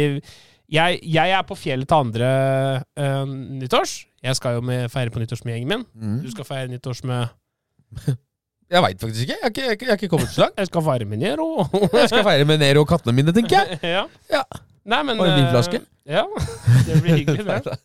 jeg, 0.69 0.99
jeg 1.03 1.33
er 1.33 1.45
på 1.47 1.57
fjellet 1.57 1.89
til 1.89 1.97
andre 1.97 2.31
uh, 2.99 3.25
nyttårs. 3.59 4.03
Jeg 4.23 4.35
skal 4.37 4.59
jo 4.59 4.61
med, 4.65 4.89
feire 4.93 5.09
på 5.13 5.21
nyttårs 5.21 5.45
med 5.45 5.55
gjengen 5.55 5.71
min. 5.71 5.85
Mm. 5.95 6.17
Du 6.23 6.31
skal 6.33 6.45
feire 6.45 6.67
nyttårs 6.69 7.03
med 7.07 7.27
Jeg 8.69 8.83
veit 8.85 9.01
faktisk 9.01 9.21
ikke. 9.25 9.33
Jeg 9.33 9.41
har 9.41 9.49
ikke, 9.49 9.61
jeg, 9.65 9.77
jeg 9.81 9.89
har 9.89 9.97
ikke 9.97 10.11
kommet 10.11 10.29
så 10.29 10.43
langt. 10.43 10.59
Jeg 10.61 10.69
skal 10.69 10.83
feire 10.85 11.05
med 11.09 11.17
Nero. 11.23 11.47
Jeg 12.01 12.09
skal 12.11 12.25
feire 12.27 12.45
med 12.45 12.59
Nero 12.61 12.83
og 12.83 12.89
kattene 12.91 13.15
mine, 13.17 13.33
tenker 13.33 13.55
jeg. 13.57 13.79
ja. 13.97 14.03
Ja. 14.29 14.43
Nei, 14.85 14.99
men 15.07 15.19
Og 15.19 15.25
en 15.25 15.39
vinflaske. 15.39 15.79
vinflaske. 15.81 15.85
Ja, 16.09 16.25
det 16.85 16.99
blir 17.01 17.17
hyggelig, 17.17 17.45
det. 17.65 17.79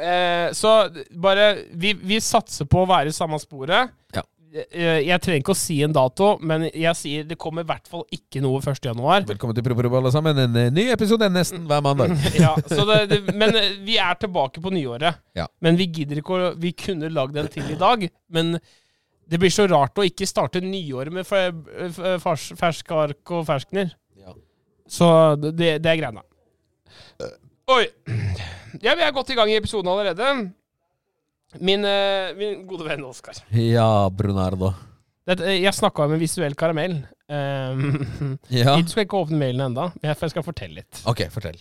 Eh, 0.00 0.52
så 0.56 0.72
bare 1.20 1.50
vi, 1.76 1.92
vi 2.00 2.20
satser 2.24 2.64
på 2.64 2.80
å 2.82 2.88
være 2.88 3.12
i 3.12 3.16
samme 3.16 3.36
sporet. 3.40 3.92
Ja. 4.16 4.24
Eh, 4.52 4.98
jeg 5.06 5.16
trenger 5.24 5.40
ikke 5.40 5.54
å 5.54 5.56
si 5.56 5.78
en 5.84 5.94
dato, 5.96 6.34
men 6.44 6.66
jeg 6.68 6.92
sier 6.98 7.24
det 7.24 7.38
kommer 7.40 7.64
i 7.64 7.68
hvert 7.70 7.86
fall 7.88 8.02
ikke 8.12 8.42
noe 8.44 8.58
1. 8.60 8.82
januar. 8.84 9.24
Velkommen 9.24 9.56
til 9.56 9.64
Proprobo, 9.64 9.96
alle 9.96 10.12
sammen. 10.12 10.36
En 10.42 10.58
eh, 10.60 10.68
ny 10.74 10.84
episode 10.92 11.28
nesten 11.32 11.64
hver 11.70 11.80
mandag. 11.84 12.12
ja, 12.42 12.50
så 12.68 12.84
det, 12.90 12.98
det, 13.14 13.20
men 13.32 13.56
eh, 13.56 13.70
vi 13.86 13.96
er 14.02 14.18
tilbake 14.20 14.60
på 14.60 14.72
nyåret. 14.74 15.22
Ja. 15.38 15.46
Men 15.64 15.78
vi 15.80 15.86
gidder 15.88 16.20
ikke 16.20 16.36
å 16.36 16.50
Vi 16.60 16.74
kunne 16.76 17.08
lagd 17.14 17.38
en 17.40 17.48
til 17.52 17.70
i 17.72 17.78
dag, 17.80 18.04
men 18.36 18.58
det 19.32 19.40
blir 19.40 19.52
så 19.54 19.64
rart 19.70 19.96
å 19.96 20.04
ikke 20.04 20.28
starte 20.28 20.60
nyåret 20.60 21.14
med 21.16 21.24
fe- 21.24 21.54
fe- 21.96 22.18
fersk 22.60 22.92
ark 22.92 23.32
og 23.32 23.46
ferskner. 23.48 23.94
Ja. 24.20 24.34
Så 24.84 25.08
det, 25.40 25.78
det 25.80 25.94
er 25.94 26.00
greia. 26.02 26.26
Oi. 27.72 27.84
Ja, 28.84 28.92
vi 28.98 29.06
er 29.06 29.14
godt 29.16 29.30
i 29.32 29.38
gang 29.38 29.48
i 29.48 29.56
episoden 29.56 29.88
allerede. 29.88 30.28
Min, 31.60 31.84
eh, 31.84 32.32
min 32.38 32.66
gode 32.66 32.86
venn 32.88 33.04
Oskar. 33.04 33.34
Ja, 33.52 34.08
Brunardo. 34.10 34.72
Dette- 35.28 35.44
eh, 35.46 35.60
Jeg 35.62 35.74
snakka 35.76 36.08
med 36.08 36.18
visuell 36.22 36.54
karamell. 36.54 37.02
Um, 37.28 38.38
Ja. 38.50 38.76
Du 38.76 38.88
skal 38.88 39.04
ikke 39.06 39.20
åpne 39.20 39.38
mailen 39.40 39.66
ennå, 39.70 39.90
men 40.00 40.08
jeg 40.14 40.30
skal 40.32 40.42
fortelle 40.46 40.80
litt. 40.80 41.02
Ok, 41.06 41.26
fortell. 41.30 41.58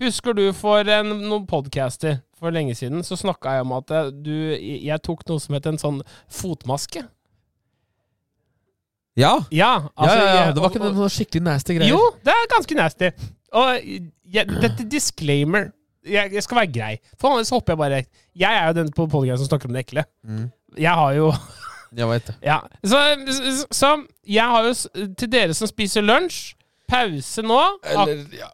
Husker 0.00 0.34
du 0.36 0.52
for 0.52 0.84
en, 0.92 1.08
noen 1.24 1.46
podcaster 1.48 2.18
for 2.36 2.52
lenge 2.52 2.74
siden, 2.76 3.00
så 3.06 3.16
snakka 3.16 3.54
jeg 3.56 3.64
om 3.64 3.72
at 3.78 3.90
eh, 3.96 4.10
du, 4.12 4.32
jeg 4.60 5.02
tok 5.02 5.22
noe 5.28 5.40
som 5.40 5.54
het 5.56 5.66
en 5.70 5.78
sånn 5.80 6.02
fotmaske? 6.28 7.06
Ja. 9.16 9.38
Ja, 9.50 9.88
altså, 9.96 10.16
ja, 10.18 10.24
ja. 10.26 10.34
ja. 10.46 10.52
Det 10.52 10.60
var 10.62 10.74
ikke 10.74 10.90
noe 10.92 11.08
skikkelig 11.12 11.42
nasty 11.46 11.78
greier. 11.78 11.88
Jo, 11.94 12.00
det 12.24 12.34
er 12.34 12.50
ganske 12.52 12.76
nasty. 12.76 13.08
Og 13.56 13.86
jeg, 14.28 14.44
dette 14.60 14.84
disclaimer 14.92 15.70
jeg, 16.06 16.32
jeg 16.34 16.42
skal 16.46 16.60
være 16.62 16.72
grei. 16.72 16.92
For 17.16 17.30
vanligvis 17.30 17.54
hopper 17.54 17.74
jeg 17.74 17.82
bare 17.82 18.02
Jeg 18.36 18.58
er 18.58 18.66
jo 18.70 18.76
den 18.80 18.92
på 18.94 19.06
podkasten 19.10 19.44
som 19.44 19.50
snakker 19.52 19.70
om 19.70 19.76
det 19.76 19.86
ekle. 19.86 20.06
Mm. 20.26 20.44
Jeg 20.78 21.00
har 21.00 21.16
jo 21.16 21.30
Jeg 21.96 22.08
vet 22.10 22.28
det. 22.30 22.36
Ja. 22.50 22.60
Så, 22.84 23.00
så, 23.32 23.66
så 23.70 23.90
jeg 24.26 24.52
har 24.54 24.68
jo 24.68 24.74
Til 25.18 25.32
dere 25.32 25.56
som 25.56 25.70
spiser 25.70 26.04
lunsj, 26.04 26.54
pause 26.86 27.42
nå. 27.42 27.60
Eller, 27.82 28.22
ja. 28.36 28.50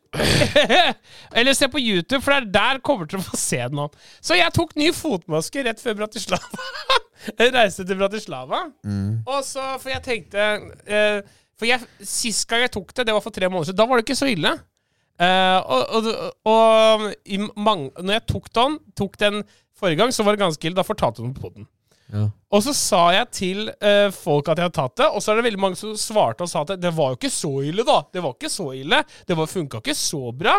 Eller 1.39 1.57
se 1.57 1.69
på 1.69 1.81
YouTube, 1.83 2.23
for 2.25 2.33
det 2.33 2.41
er 2.41 2.51
der 2.55 2.83
kommer 2.85 3.09
til 3.09 3.21
å 3.21 3.27
få 3.27 3.37
se 3.37 3.61
den 3.61 3.77
nå. 3.77 3.91
Så 4.25 4.39
jeg 4.39 4.55
tok 4.57 4.73
ny 4.81 4.89
fotmaske 4.97 5.65
rett 5.67 5.83
før 5.83 5.99
Bratislava. 6.03 6.69
jeg 7.39 7.53
reiste 7.55 7.85
til 7.89 8.01
Bratislava. 8.01 8.65
Mm. 8.89 9.23
Og 9.27 9.45
så, 9.47 9.75
for 9.83 9.93
jeg 9.93 10.05
tenkte 10.07 10.49
eh, 10.89 11.21
For 11.61 11.69
jeg, 11.69 11.85
sist 12.09 12.49
gang 12.51 12.65
jeg 12.65 12.73
tok 12.75 12.95
det, 12.97 13.07
det 13.11 13.15
var 13.15 13.25
for 13.25 13.35
tre 13.35 13.51
måneder 13.53 13.71
siden, 13.71 13.83
da 13.83 13.89
var 13.91 14.01
det 14.01 14.07
ikke 14.09 14.19
så 14.23 14.31
ille. 14.33 14.57
Eh, 15.23 15.59
og 15.71 15.93
og, 15.99 16.09
og 16.50 17.05
i 17.31 17.38
mange, 17.55 17.93
når 18.00 18.19
jeg 18.19 18.26
tok 18.33 18.49
den, 18.59 18.79
tok 18.99 19.19
den 19.21 19.43
forrige 19.79 20.00
gang, 20.00 20.12
så 20.14 20.25
var 20.26 20.35
det 20.35 20.43
ganske 20.43 20.67
ille. 20.67 20.79
Da 20.79 20.85
fortalte 20.87 21.23
hun 21.25 21.35
på 21.37 21.52
den. 21.55 21.69
Ja. 22.12 22.26
Og 22.52 22.61
så 22.67 22.75
sa 22.76 23.02
jeg 23.14 23.29
til 23.33 23.61
uh, 23.73 24.11
folk 24.12 24.50
at 24.52 24.59
jeg 24.61 24.67
hadde 24.69 24.76
tatt 24.76 24.99
det, 25.00 25.07
og 25.09 25.23
så 25.25 25.33
er 25.33 25.38
det 25.41 25.47
veldig 25.47 25.62
mange 25.62 25.79
som 25.81 25.95
svarte 25.97 26.45
og 26.45 26.50
sa 26.50 26.61
at 26.67 26.75
det 26.83 26.91
var 26.93 27.14
jo 27.14 27.17
ikke 27.21 27.31
så 27.33 27.52
ille, 27.64 27.87
da. 27.88 28.02
Det 28.12 28.21
var 28.25 28.35
ikke 28.37 28.50
så 28.52 28.67
ille. 28.76 28.99
Det 29.29 29.37
var- 29.38 29.49
funka 29.49 29.81
ikke 29.81 29.95
så 29.97 30.21
bra. 30.37 30.59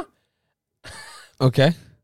Ok. 1.44 1.60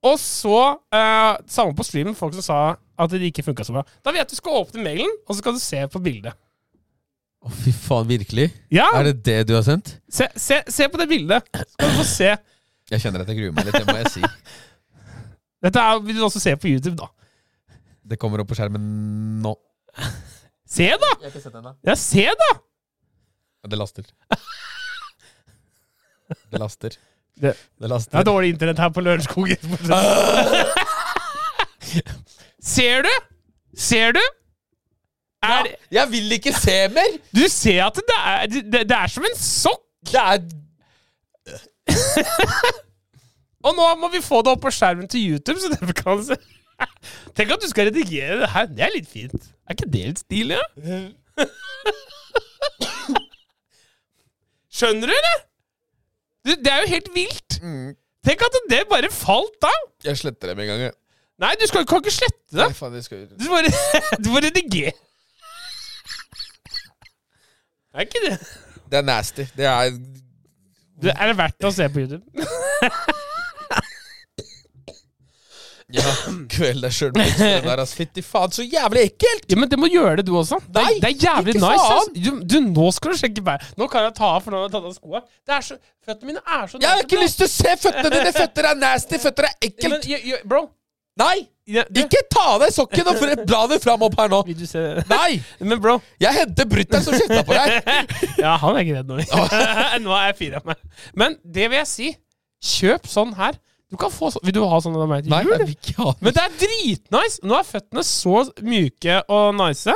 Og 0.05 0.19
så, 0.21 0.59
uh, 0.93 1.33
samme 1.49 1.73
på 1.75 1.83
streamen, 1.87 2.15
folk 2.15 2.37
som 2.37 2.45
sa 2.45 2.59
at 2.99 3.09
det 3.11 3.31
ikke 3.31 3.47
funka 3.49 3.65
så 3.65 3.73
bra. 3.73 3.83
Da 4.05 4.13
vet 4.15 4.29
du 4.29 4.37
skal 4.37 4.61
åpne 4.61 4.83
mailen, 4.85 5.09
og 5.25 5.33
så 5.33 5.41
skal 5.41 5.57
du 5.57 5.63
se 5.63 5.81
på 5.91 6.03
bildet. 6.03 6.37
Å, 7.39 7.49
fy 7.55 7.71
faen, 7.71 8.07
virkelig? 8.09 8.49
Ja, 8.75 8.89
Er 8.99 9.03
det 9.09 9.23
det 9.23 9.37
du 9.47 9.53
har 9.55 9.63
sendt? 9.63 9.93
se, 10.11 10.27
se, 10.35 10.57
se 10.67 10.87
på 10.91 10.97
det 10.99 11.07
bildet. 11.07 11.43
Skal 11.71 11.89
du 11.93 11.95
få 12.01 12.05
se. 12.07 12.33
Jeg 12.91 12.99
kjenner 13.03 13.21
at 13.23 13.29
jeg 13.31 13.37
gruer 13.39 13.53
meg 13.55 13.65
litt, 13.69 13.77
det 13.79 13.87
må 13.87 13.95
jeg 14.01 14.11
si. 14.11 14.23
Dette 15.63 15.79
er, 15.83 15.99
vil 16.03 16.15
du 16.19 16.23
også 16.27 16.39
se 16.43 16.55
på 16.59 16.67
YouTube, 16.71 16.97
da. 16.99 17.07
Det 18.09 18.17
kommer 18.19 18.41
opp 18.43 18.49
på 18.49 18.57
skjermen 18.57 18.83
nå. 19.43 19.53
Se, 20.69 20.87
da! 20.89 21.11
Jeg 21.19 21.27
har 21.27 21.31
ikke 21.31 21.43
sett 21.43 21.53
den 21.55 21.63
da. 21.69 21.73
Ja, 21.87 21.95
se, 21.99 22.25
da! 22.43 22.49
Det 23.69 23.77
laster. 23.79 24.03
Det 26.49 26.59
laster. 26.61 26.89
Det- 27.39 27.55
Det 27.79 27.87
Det 27.87 28.19
er 28.19 28.23
dårlig 28.27 28.49
internett 28.53 28.77
her 28.83 28.89
på 28.91 29.01
Lørenskog. 29.01 29.47
Ser 32.59 33.03
du? 33.03 33.09
Ser 33.79 34.11
du? 34.13 34.19
Er, 35.43 35.69
Jeg 35.91 36.11
vil 36.11 36.31
ikke 36.35 36.53
se 36.53 36.75
mer! 36.91 37.13
Du 37.35 37.45
ser 37.51 37.85
at 37.85 37.95
det 37.95 38.17
er, 38.17 38.45
det, 38.51 38.81
det 38.89 38.97
er 38.97 39.07
som 39.11 39.23
en 39.27 39.37
sokk! 39.39 39.85
Det 40.09 40.19
er 40.19 40.39
Og 43.67 43.75
nå 43.75 43.85
må 43.99 44.07
vi 44.13 44.21
få 44.23 44.39
det 44.45 44.51
opp 44.53 44.61
på 44.63 44.71
skjermen 44.71 45.07
til 45.11 45.33
YouTube, 45.33 45.59
så 45.59 45.67
dere 45.73 45.95
kan 45.97 46.21
se. 46.23 46.35
Tenk 47.35 47.51
at 47.55 47.63
du 47.63 47.67
skal 47.71 47.89
redigere 47.89 48.37
det 48.43 48.49
her. 48.53 48.69
Det 48.71 48.83
er 48.85 48.93
litt 48.93 49.09
fint. 49.11 49.49
Er 49.67 49.75
ikke 49.75 49.89
det 49.91 50.03
litt 50.11 50.21
stilig? 50.23 50.59
Ja? 50.59 50.99
Skjønner 54.79 55.11
du, 55.11 55.13
eller? 55.17 55.37
Du, 56.47 56.53
det 56.55 56.71
er 56.71 56.85
jo 56.85 56.91
helt 56.93 57.09
vilt. 57.15 57.59
Tenk 58.25 58.45
at 58.47 58.57
det 58.71 58.83
bare 58.91 59.11
falt 59.11 59.67
av. 59.67 59.79
Jeg 60.07 60.21
sletter 60.21 60.51
det 60.51 60.55
med 60.59 60.67
en 60.67 60.71
gang. 60.71 60.81
jeg. 60.87 60.95
Nei, 61.39 61.53
du 61.59 61.65
skal, 61.67 61.85
kan 61.87 62.01
ikke 62.03 62.15
slette 62.15 62.51
det. 62.51 62.63
Nei, 62.63 62.75
faen, 62.75 62.95
det 62.95 63.03
skal 63.05 63.25
Du 63.39 63.45
må, 63.51 63.59
du 64.23 64.31
må 64.33 64.41
redigere. 64.43 64.95
Er 67.95 68.05
ikke 68.05 68.21
det? 68.25 68.35
Det 68.91 68.97
er 68.97 69.05
nasty. 69.05 69.45
Det 69.57 69.65
er 69.65 69.89
Du, 70.99 71.07
er 71.09 71.25
det 71.31 71.37
verdt 71.39 71.63
å 71.65 71.71
se 71.73 71.87
på 71.93 72.03
YouTube? 72.05 72.23
Ja, 75.89 76.03
kveld 76.53 76.83
deg 76.85 76.91
sjøl 76.93 77.15
med 77.17 77.31
det 77.39 77.63
der, 77.65 77.79
ass. 77.81 77.95
Fytti 77.97 78.21
faen, 78.21 78.51
så 78.53 78.61
jævlig 78.61 79.07
ekkelt! 79.07 79.47
Ja, 79.49 79.57
men 79.57 79.71
det 79.71 79.79
må 79.81 79.87
gjøre 79.89 80.19
det, 80.19 80.25
du 80.27 80.35
også. 80.37 80.59
Det, 80.67 80.83
Nei, 80.85 80.99
det 81.01 81.07
er 81.09 81.15
jævlig 81.23 81.55
ikke 81.55 81.63
nice. 81.63 81.85
faen. 81.87 81.95
ass. 82.03 82.11
Du, 82.27 82.43
du, 82.45 82.57
nå 82.75 82.91
skal 82.93 83.15
du 83.15 83.17
sjekke 83.23 83.41
bæret. 83.47 83.71
Nå 83.79 83.87
kan 83.89 84.05
jeg 84.05 84.13
ta 84.19 84.29
av, 84.35 84.43
for 84.45 84.53
nå 84.53 84.59
har 84.59 84.67
jeg 84.67 84.75
tatt 84.75 84.85
av 84.85 84.93
skoa. 84.99 85.23
Det 85.49 85.55
er 85.57 85.65
så, 85.65 85.79
Føttene 86.05 86.29
mine 86.29 86.43
er 86.45 86.69
så 86.69 86.77
Jeg 86.83 86.91
har 86.93 87.01
ikke 87.07 87.23
lyst 87.23 87.41
til 87.41 87.47
å 87.49 87.51
se 87.55 87.73
føttene 87.87 88.11
dine! 88.13 88.33
Føtter 88.37 88.67
er 88.69 88.77
nasty! 88.83 89.17
Føtter 89.25 89.47
er 89.49 89.55
Men, 89.57 89.71
ekkelt! 89.71 90.05
jeg- 90.13 90.27
jeg- 90.29 90.43
bro, 90.53 90.61
Nei! 91.23 91.33
Ja, 91.69 91.83
det- 91.89 92.05
Ikke 92.07 92.21
ta 92.33 92.43
av 92.55 92.63
deg 92.63 92.73
sokken 92.75 93.07
og 93.11 93.21
bla 93.47 93.61
det 93.71 93.77
fram 93.83 94.01
opp 94.07 94.17
her 94.19 94.29
nå! 94.31 94.41
Vil 94.47 94.57
du 94.59 94.65
se 94.69 94.81
Nei! 95.09 95.39
Men 95.71 95.79
bro, 95.83 95.99
Jeg 96.21 96.33
henter 96.41 96.67
brutter'n 96.71 97.05
som 97.05 97.15
kjefta 97.17 97.43
på 97.47 97.55
deg! 97.55 97.79
ja, 98.45 98.55
han 98.61 98.75
er 98.75 98.83
ikke 98.85 98.99
redd 98.99 99.09
nå. 99.13 99.19
nå 100.05 100.13
er 100.17 100.27
jeg 100.31 100.37
fire 100.43 100.61
av 100.63 100.69
meg. 100.73 100.83
Men 101.23 101.37
det 101.43 101.69
vil 101.71 101.79
jeg 101.83 101.89
si. 101.93 102.11
Kjøp 102.75 103.07
sånn 103.07 103.33
her. 103.39 103.57
Du 103.89 103.97
kan 103.97 104.11
få 104.13 104.27
så, 104.29 104.37
Vil 104.45 104.53
du 104.53 104.61
ha 104.69 104.77
sånn 104.83 104.93
av 104.99 105.07
meg 105.09 105.23
til 105.25 105.31
Nei, 105.33 105.39
jul? 105.47 105.53
jeg 105.55 105.65
vil 105.65 105.77
ikke 105.79 105.95
ha 106.03 106.11
Men 106.21 106.35
det 106.35 106.41
er 106.43 106.57
dritnice! 106.61 107.39
Nå 107.49 107.55
er 107.57 107.65
føttene 107.65 108.03
så 108.05 108.43
myke 108.61 109.15
og 109.33 109.55
nice. 109.57 109.95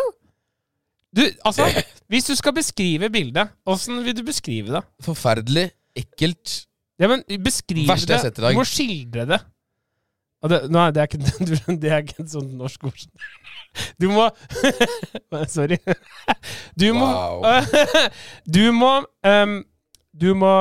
Du, 1.13 1.21
altså, 1.45 1.67
hvis 2.09 2.25
du 2.25 2.33
skal 2.39 2.55
beskrive 2.57 3.09
bildet, 3.13 3.51
åssen 3.69 3.99
vil 4.01 4.15
du 4.17 4.23
beskrive 4.25 4.73
det? 4.73 4.81
Forferdelig, 5.05 5.67
ekkelt 5.99 6.55
Ja, 7.01 7.09
men 7.11 7.21
beskriv 7.45 7.85
Verste 7.89 8.15
jeg 8.15 8.17
har 8.17 8.23
det. 8.25 8.31
sett 8.31 8.39
i 8.41 8.45
dag. 8.47 8.55
Du 8.55 8.61
må 8.63 8.65
skildre 8.65 9.27
det. 9.29 9.39
Det, 10.43 10.59
nei, 10.73 10.89
det 10.91 10.99
er 10.99 11.07
ikke, 11.07 11.75
det 11.81 11.91
er 11.91 12.01
ikke 12.03 12.23
et 12.25 12.33
sånt 12.33 12.53
norsk 12.59 12.89
ord. 12.89 13.05
Du 13.97 14.05
må 14.11 14.27
Sorry. 15.49 15.79
Du 16.77 16.91
må 16.93 17.07
Du 18.45 18.67
må 18.75 18.91
um, 19.25 19.55
Du 20.13 20.27
må 20.37 20.51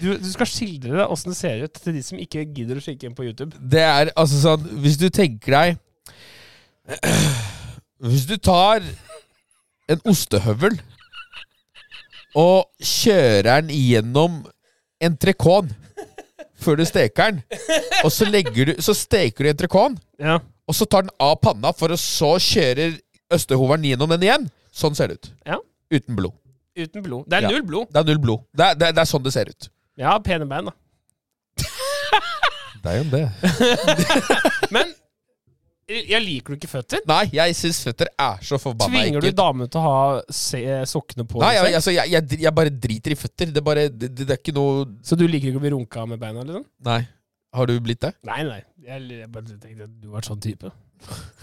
du, 0.00 0.08
du 0.18 0.26
skal 0.32 0.48
skildre 0.50 0.96
deg 0.96 1.12
åssen 1.14 1.30
det 1.30 1.38
ser 1.38 1.62
ut 1.68 1.78
til 1.84 1.94
de 1.94 2.02
som 2.02 2.18
ikke 2.18 2.42
gidder 2.50 2.80
å 2.80 2.82
kikke 2.82 3.06
inn 3.06 3.14
på 3.14 3.28
YouTube. 3.28 3.54
Det 3.62 3.84
er 3.86 4.10
altså 4.18 4.40
sånn 4.42 4.66
Hvis 4.82 4.98
du 4.98 5.06
tenker 5.14 5.54
deg 5.54 6.98
Hvis 8.10 8.26
du 8.26 8.34
tar 8.42 8.82
en 9.92 10.02
ostehøvel 10.10 10.80
og 12.38 12.64
kjører 12.80 13.60
den 13.60 13.70
gjennom 13.76 14.40
entrecôte 15.04 15.74
før 16.64 16.78
du 16.80 16.84
steker 16.88 17.32
den, 17.32 17.42
og 18.04 18.10
så, 18.14 18.26
du, 18.30 18.74
så 18.82 18.94
steker 18.96 19.44
du 19.44 19.50
entrecôten, 19.52 19.98
Ja. 20.22 20.38
og 20.68 20.74
så 20.78 20.86
tar 20.88 21.02
den 21.06 21.14
av 21.20 21.36
panna, 21.42 21.72
for 21.76 21.88
å 21.94 21.98
så 22.00 22.34
kjører 22.42 22.96
østehoveren 23.32 23.84
gjennom 23.88 24.08
den 24.14 24.22
igjen. 24.28 24.48
Sånn 24.72 24.94
ser 24.96 25.08
det 25.12 25.18
ut. 25.20 25.30
Ja. 25.46 25.58
Uten 25.92 26.16
blod. 26.16 26.32
Uten 26.78 27.02
blod. 27.04 27.26
Det 27.28 27.38
er 27.38 27.42
Ja. 27.48 27.50
null 27.52 27.62
blod. 27.68 27.88
Det 27.92 28.00
er 28.00 28.04
null 28.08 28.18
blod. 28.22 28.44
Det 28.56 28.64
er, 28.70 28.74
det 28.80 28.88
er, 28.88 28.92
det 28.96 29.02
er 29.04 29.10
sånn 29.10 29.22
det 29.26 29.32
ser 29.34 29.50
ut. 29.52 29.68
Ja, 30.00 30.14
pene 30.24 30.46
bein, 30.48 30.70
da. 30.70 30.72
Det 32.82 32.90
er 32.90 32.96
jo 32.98 33.04
det. 33.12 33.26
Men 34.74 34.91
jeg 35.92 36.22
liker 36.24 36.54
du 36.54 36.58
ikke 36.58 36.70
føtter? 36.70 37.00
Nei, 37.08 37.22
jeg 37.36 37.56
syns 37.58 37.80
føtter 37.86 38.10
er 38.10 38.42
så 38.46 38.58
forbanna 38.62 38.92
Tvinger 38.92 39.20
du 39.20 39.26
ekkelt. 39.28 39.38
damene 39.40 39.68
til 39.72 39.80
å 39.80 39.84
ha 39.86 40.20
se, 40.32 40.60
sokkene 40.90 41.26
på? 41.28 41.40
Nei, 41.42 41.52
jeg, 41.58 41.74
altså, 41.80 41.94
jeg, 41.96 42.12
jeg, 42.14 42.40
jeg 42.46 42.54
bare 42.58 42.72
driter 42.74 43.14
i 43.14 43.18
føtter. 43.18 43.52
Det, 43.54 43.62
er 43.74 43.80
det, 43.82 43.88
det, 44.02 44.10
det 44.26 44.36
er 44.36 44.40
ikke 44.40 44.54
noe 44.56 44.86
Så 45.06 45.18
du 45.18 45.26
liker 45.28 45.50
ikke 45.50 45.60
å 45.60 45.64
bli 45.64 45.74
runka 45.74 46.06
med 46.10 46.20
beina? 46.22 46.44
liksom? 46.48 46.64
Nei. 46.88 47.00
Har 47.52 47.68
du 47.68 47.74
blitt 47.84 48.00
det? 48.04 48.14
Nei, 48.24 48.38
nei. 48.48 48.60
Jeg, 48.86 49.08
jeg 49.20 49.30
bare 49.34 49.58
tenkte 49.60 49.84
at 49.88 49.96
du 50.00 50.08
var 50.14 50.24
sånn 50.26 50.40
type. 50.42 50.70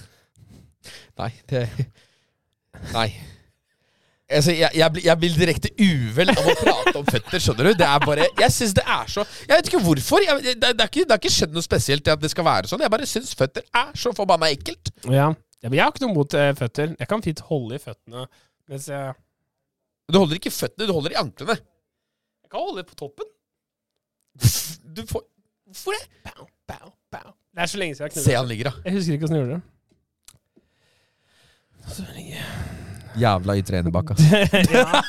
Nei. 1.19 1.29
Det 1.51 1.65
Nei. 2.93 3.09
Altså, 4.29 4.53
jeg, 4.53 4.69
jeg, 4.77 4.91
blir, 4.93 5.03
jeg 5.07 5.17
blir 5.17 5.37
direkte 5.39 5.69
uvel 5.81 6.29
av 6.29 6.47
å 6.51 6.53
prate 6.59 6.93
om 6.99 7.07
føtter, 7.07 7.41
skjønner 7.41 7.69
du? 7.69 7.71
Det 7.79 7.85
er 7.87 8.03
bare 8.03 8.27
Jeg 8.27 8.53
syns 8.53 8.75
det 8.77 8.83
er 8.85 9.07
så 9.09 9.23
Jeg 9.25 9.55
vet 9.55 9.71
ikke 9.71 9.81
hvorfor. 9.87 10.21
Jeg, 10.21 10.43
det, 10.45 10.53
det, 10.61 10.75
er 10.85 10.91
ikke, 10.91 11.05
det 11.07 11.15
har 11.15 11.21
ikke 11.23 11.33
skjedd 11.33 11.55
noe 11.57 11.65
spesielt 11.65 12.05
til 12.05 12.13
at 12.13 12.21
det 12.21 12.29
skal 12.29 12.45
være 12.45 12.69
sånn. 12.69 12.83
Jeg 12.85 12.93
bare 12.93 13.09
syns 13.09 13.31
føtter 13.39 13.65
er 13.81 13.89
så 13.97 14.13
forbanna 14.13 14.51
ekkelt. 14.53 14.93
Ja. 15.07 15.31
ja 15.33 15.71
men 15.71 15.79
jeg 15.79 15.83
har 15.85 15.95
ikke 15.95 16.05
noe 16.05 16.17
mot 16.19 16.37
eh, 16.37 16.51
føtter. 16.59 16.93
Jeg 16.99 17.09
kan 17.09 17.25
fint 17.25 17.41
holde 17.49 17.79
i 17.79 17.83
føttene 17.87 18.27
mens 18.69 18.85
jeg 18.91 19.17
Du 20.13 20.19
holder 20.19 20.37
ikke 20.37 20.51
i 20.51 20.53
føttene, 20.53 20.85
du 20.85 20.93
holder 20.93 21.15
i 21.15 21.19
anklene. 21.23 21.57
Jeg 22.45 22.53
kan 22.53 22.67
holde 22.69 22.85
på 22.85 23.01
toppen. 23.01 23.33
Du 24.89 25.01
får 25.09 25.25
Hvorfor 25.69 25.93
det? 25.93 26.05
Bow, 26.25 26.47
bow, 26.69 26.93
bow. 27.13 27.33
Det 27.53 27.61
er 27.61 27.69
så 27.69 27.77
lenge 27.77 27.95
siden 27.95 28.09
jeg 28.09 28.15
har 28.15 28.23
Se 28.23 28.37
han 28.37 28.47
ligger, 28.49 28.71
da. 28.71 28.85
Jeg 28.85 28.93
husker 28.95 29.13
ikke 29.13 29.27
åssen 29.27 29.37
jeg 29.37 29.45
gjorde 29.45 29.59
det. 29.59 29.65
Så 31.93 32.05
lenge. 32.15 32.41
Jævla 33.17 33.55
i 33.57 33.63
enebakka. 33.79 34.15
ja. 34.75 35.01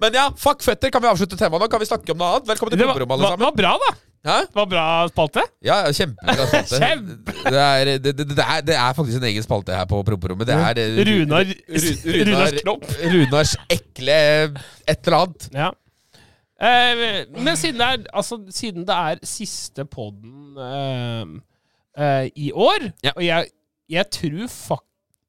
Men 0.00 0.14
ja, 0.14 0.28
fuck 0.36 0.62
fetter, 0.62 0.90
Kan 0.92 1.02
vi 1.02 1.08
avslutte 1.08 1.36
temaet 1.40 1.62
nå? 1.64 1.68
Kan 1.72 1.80
vi 1.80 1.88
snakke 1.88 2.12
om 2.12 2.18
noe 2.20 2.36
annet? 2.36 2.48
Velkommen 2.52 2.74
til 2.74 2.78
Det 2.82 2.88
alle 2.88 3.28
sammen. 3.32 3.38
Det 3.40 3.46
var 3.48 3.56
bra, 3.56 3.72
da. 3.82 3.92
Hæ? 4.22 4.34
Det 4.46 4.54
var 4.54 4.66
bra 4.70 4.82
spalte. 5.10 5.42
Ja, 5.66 5.76
kjempebra 5.90 6.44
spalte. 6.50 6.78
Kjempe. 6.78 7.32
Det 7.48 7.62
er, 7.62 7.90
det, 8.04 8.12
det, 8.20 8.26
det, 8.36 8.44
er, 8.44 8.60
det 8.68 8.76
er 8.78 8.92
faktisk 8.94 9.18
en 9.18 9.26
egen 9.32 9.42
spalte 9.46 9.74
her 9.74 9.88
på 9.90 10.02
Promperommet. 10.06 10.46
Det 10.46 10.54
er 10.54 10.82
eh, 10.84 11.00
Runar, 11.08 11.48
Ru- 11.48 12.28
Runars 12.28 12.54
knopp. 12.60 12.86
Runars 13.16 13.56
ekle 13.74 14.18
et 14.86 15.08
eller 15.08 15.18
annet. 15.24 15.48
Ja. 15.56 15.70
Eh, 16.62 17.02
men 17.42 17.58
siden 17.58 17.80
det, 17.82 17.88
er, 17.96 18.06
altså, 18.14 18.38
siden 18.54 18.86
det 18.86 18.94
er 19.08 19.24
siste 19.26 19.88
podden 19.90 20.62
eh, 20.68 21.34
eh, 21.98 22.30
i 22.36 22.52
år, 22.54 22.86
Ja. 23.02 23.16
og 23.16 23.24
jeg, 23.26 23.50
jeg 23.90 24.10
tror 24.20 24.46
fak... 24.52 24.84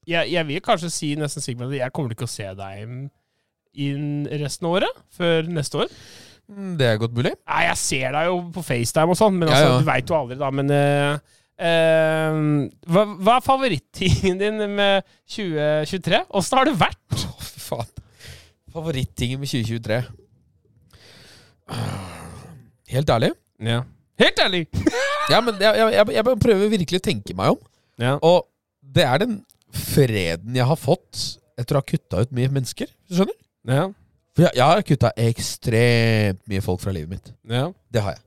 Jeg, 0.09 0.31
jeg 0.33 0.47
vil 0.49 0.63
kanskje 0.63 0.91
si 0.91 1.13
nesten 1.19 1.43
sikkert 1.43 1.69
at 1.71 1.77
jeg 1.79 1.93
kommer 1.95 2.11
til 2.11 2.17
ikke 2.19 2.27
å 2.29 2.33
se 2.33 2.47
deg 2.59 2.83
inn 3.83 4.09
resten 4.43 4.67
av 4.69 4.77
året, 4.77 5.03
før 5.15 5.47
neste 5.49 5.83
år. 5.83 5.93
Mm, 6.51 6.73
Det 6.77 6.87
er 6.87 6.99
godt 7.01 7.15
mulig. 7.17 7.31
Nei, 7.49 7.61
jeg 7.69 7.79
ser 7.81 8.11
deg 8.13 8.27
jo 8.29 8.35
på 8.53 8.63
FaceTime 8.65 9.15
og 9.15 9.19
sånn, 9.19 9.37
men 9.39 9.49
altså, 9.49 9.69
ja. 9.69 9.77
du 9.79 9.87
veit 9.87 10.11
jo 10.11 10.17
aldri, 10.17 10.37
da. 10.41 10.49
Men 10.53 10.73
uh, 10.73 11.13
uh, 11.69 12.41
hva, 12.93 13.05
hva 13.15 13.37
er 13.37 13.45
favorittingen 13.47 14.41
din 14.41 14.65
med 14.75 15.07
2023? 15.31 16.25
Åssen 16.35 16.59
har 16.59 16.69
det 16.69 16.75
vært? 16.81 17.01
Å, 17.17 17.33
fy 17.47 17.63
faen. 17.69 17.95
Favorittingen 18.73 19.41
med 19.41 19.49
2023? 19.53 20.01
Helt 22.93 23.09
ærlig? 23.09 23.31
Ja. 23.63 23.83
Helt 24.19 24.39
ærlig! 24.43 24.65
Ja, 25.31 25.39
men 25.39 25.55
jeg, 25.61 25.93
jeg, 25.95 26.05
jeg 26.17 26.23
prøver 26.43 26.71
virkelig 26.73 26.99
å 26.99 27.05
tenke 27.05 27.35
meg 27.37 27.53
om. 27.55 27.59
Ja. 28.01 28.17
Og 28.19 28.43
det 28.93 29.05
er 29.07 29.21
den 29.23 29.37
freden 29.73 30.55
jeg 30.57 30.67
har 30.69 30.79
fått 30.79 31.39
etter 31.59 31.77
å 31.77 31.81
ha 31.81 31.86
kutta 31.88 32.23
ut 32.23 32.31
mye 32.36 32.51
mennesker. 32.53 32.89
Du 33.09 33.17
skjønner? 33.17 33.38
Ja. 33.69 33.88
For 34.33 34.47
jeg, 34.47 34.57
jeg 34.57 34.65
har 34.65 34.86
kutta 34.88 35.12
ekstremt 35.21 36.39
mye 36.49 36.62
folk 36.65 36.81
fra 36.81 36.93
livet 36.95 37.17
mitt. 37.17 37.33
ja. 37.49 37.71
Det 37.93 38.01
har 38.01 38.15
jeg. 38.17 38.23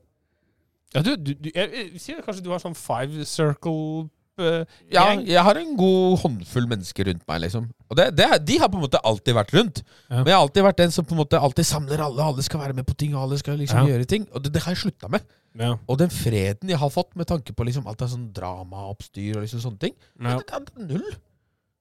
Ja, 0.95 1.01
du, 1.03 1.15
du, 1.19 1.33
du 1.35 1.49
jeg, 1.51 1.67
jeg, 1.67 1.99
sier 1.99 2.21
kanskje 2.23 2.45
du 2.45 2.53
har 2.53 2.61
sånn 2.63 2.77
five 2.77 3.25
circle 3.27 4.07
uh, 4.39 4.63
Ja, 4.89 5.09
jeg 5.19 5.43
har 5.43 5.59
en 5.59 5.73
god 5.77 6.15
håndfull 6.21 6.69
mennesker 6.71 7.09
rundt 7.09 7.25
meg, 7.27 7.41
liksom. 7.43 7.65
Og 7.91 7.99
det, 7.99 8.05
det, 8.15 8.29
de 8.47 8.55
har 8.61 8.71
på 8.71 8.79
en 8.79 8.85
måte 8.85 9.01
alltid 9.03 9.35
vært 9.35 9.51
rundt. 9.57 9.81
Ja. 10.07 10.21
Men 10.21 10.31
jeg 10.31 10.37
har 10.37 10.45
alltid 10.45 10.65
vært 10.69 10.79
den 10.79 10.95
som 10.95 11.05
på 11.05 11.17
en 11.17 11.21
måte 11.25 11.41
alltid 11.43 11.67
samler 11.67 12.05
alle. 12.07 12.23
Alle 12.23 12.45
skal 12.47 12.63
være 12.63 12.77
med 12.79 12.87
på 12.87 12.95
ting, 12.95 13.17
alle 13.19 13.37
skal 13.41 13.59
liksom 13.59 13.83
Ja. 13.83 13.91
gjøre 13.91 14.07
ting. 14.15 14.29
Og 14.31 14.47
det, 14.47 14.53
det 14.55 14.63
har 14.63 14.73
jeg 14.77 14.85
slutta 14.85 15.11
med. 15.11 15.27
Ja. 15.59 15.73
Og 15.75 15.99
den 15.99 16.13
freden 16.13 16.71
jeg 16.71 16.79
har 16.79 16.93
fått 16.93 17.15
med 17.19 17.27
tanke 17.27 17.51
på 17.51 17.67
liksom 17.67 17.87
alt 17.91 18.01
er 18.01 18.13
sånn 18.13 18.29
drama, 18.33 18.87
oppstyr 18.93 19.35
og 19.35 19.43
liksom 19.43 19.63
sånne 19.67 19.83
ting, 19.83 19.95
det, 20.15 20.37
det 20.39 20.55
er 20.55 20.87
null. 20.87 21.07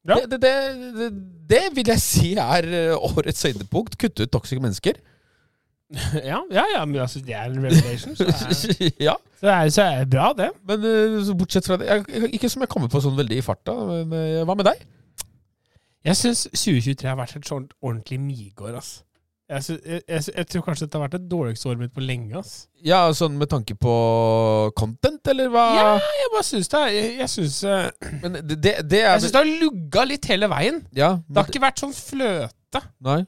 Ja. 0.07 0.21
Det, 0.23 0.39
det, 0.43 0.55
det, 0.97 1.11
det, 1.51 1.63
vil 1.75 1.91
jeg 1.91 2.03
si 2.03 2.33
er 2.39 2.69
eh, 2.71 2.95
årets 2.95 3.43
høydepunkt. 3.43 3.99
Kutte 3.99 4.27
ut 4.27 4.33
toksiske 4.33 4.63
mennesker. 4.63 5.01
ja, 6.31 6.41
ja, 6.51 6.65
ja, 6.75 6.85
men 6.85 7.01
altså, 7.01 7.21
det 7.23 7.35
er 7.35 7.47
en 7.51 7.63
revelation. 7.63 8.17
Så 8.19 8.27
er, 8.27 8.93
ja, 9.09 9.15
så 9.41 9.51
er, 9.53 9.69
så 9.71 9.83
er 9.83 10.05
det 10.05 10.11
bra, 10.11 10.33
det. 10.39 10.51
men 10.67 10.87
så 11.27 11.35
bortsett 11.39 11.67
fra 11.67 11.79
det 11.79 11.87
jeg, 11.87 12.31
Ikke 12.35 12.51
som 12.51 12.65
jeg 12.65 12.71
kommer 12.73 12.91
på 12.91 13.03
sånn 13.03 13.19
veldig 13.19 13.39
i 13.39 13.47
farta. 13.47 13.75
Men, 13.91 14.15
eh, 14.15 14.43
hva 14.47 14.59
med 14.59 14.67
deg? 14.71 14.83
Jeg 16.07 16.19
syns 16.21 16.47
2023 16.53 17.09
har 17.11 17.19
vært 17.19 17.39
et 17.39 17.49
sånt 17.49 17.75
ordentlig 17.83 18.21
migår, 18.23 18.77
ass. 18.79 19.01
Jeg, 19.47 19.77
jeg, 19.87 20.01
jeg, 20.11 20.23
jeg 20.35 20.47
tror 20.51 20.63
kanskje 20.67 20.87
dette 20.89 20.99
har 20.99 21.05
vært 21.05 21.21
det 21.21 21.29
dårligste 21.31 21.69
året 21.71 21.79
mitt 21.85 21.93
på 21.95 22.03
lenge, 22.03 22.41
ass. 22.41 22.55
Ja, 22.83 23.05
sånn 23.15 23.37
med 23.39 23.47
tanke 23.53 23.77
på 23.79 23.93
content, 24.79 25.21
eller 25.31 25.53
hva? 25.55 25.67
Ja, 25.77 25.93
jeg 26.19 26.33
bare 26.33 26.47
syns 26.49 26.71
det. 26.73 26.81
Jeg, 26.97 27.13
jeg 27.21 27.31
syns 27.31 27.61
eh, 27.71 27.87
Men 28.25 28.41
det, 28.41 28.59
det, 28.59 28.75
det 28.91 29.05
er 29.05 29.13
Jeg 29.13 29.27
syns 29.29 29.37
det 29.37 29.43
har 29.45 29.53
lugga 29.63 30.07
litt 30.11 30.27
hele 30.33 30.51
veien. 30.51 30.83
Ja, 30.99 31.13
Det 31.23 31.39
har 31.39 31.53
ikke 31.53 31.63
vært 31.63 31.85
sånn 31.85 31.95
fløte. 31.95 32.83
Nei. 33.07 33.21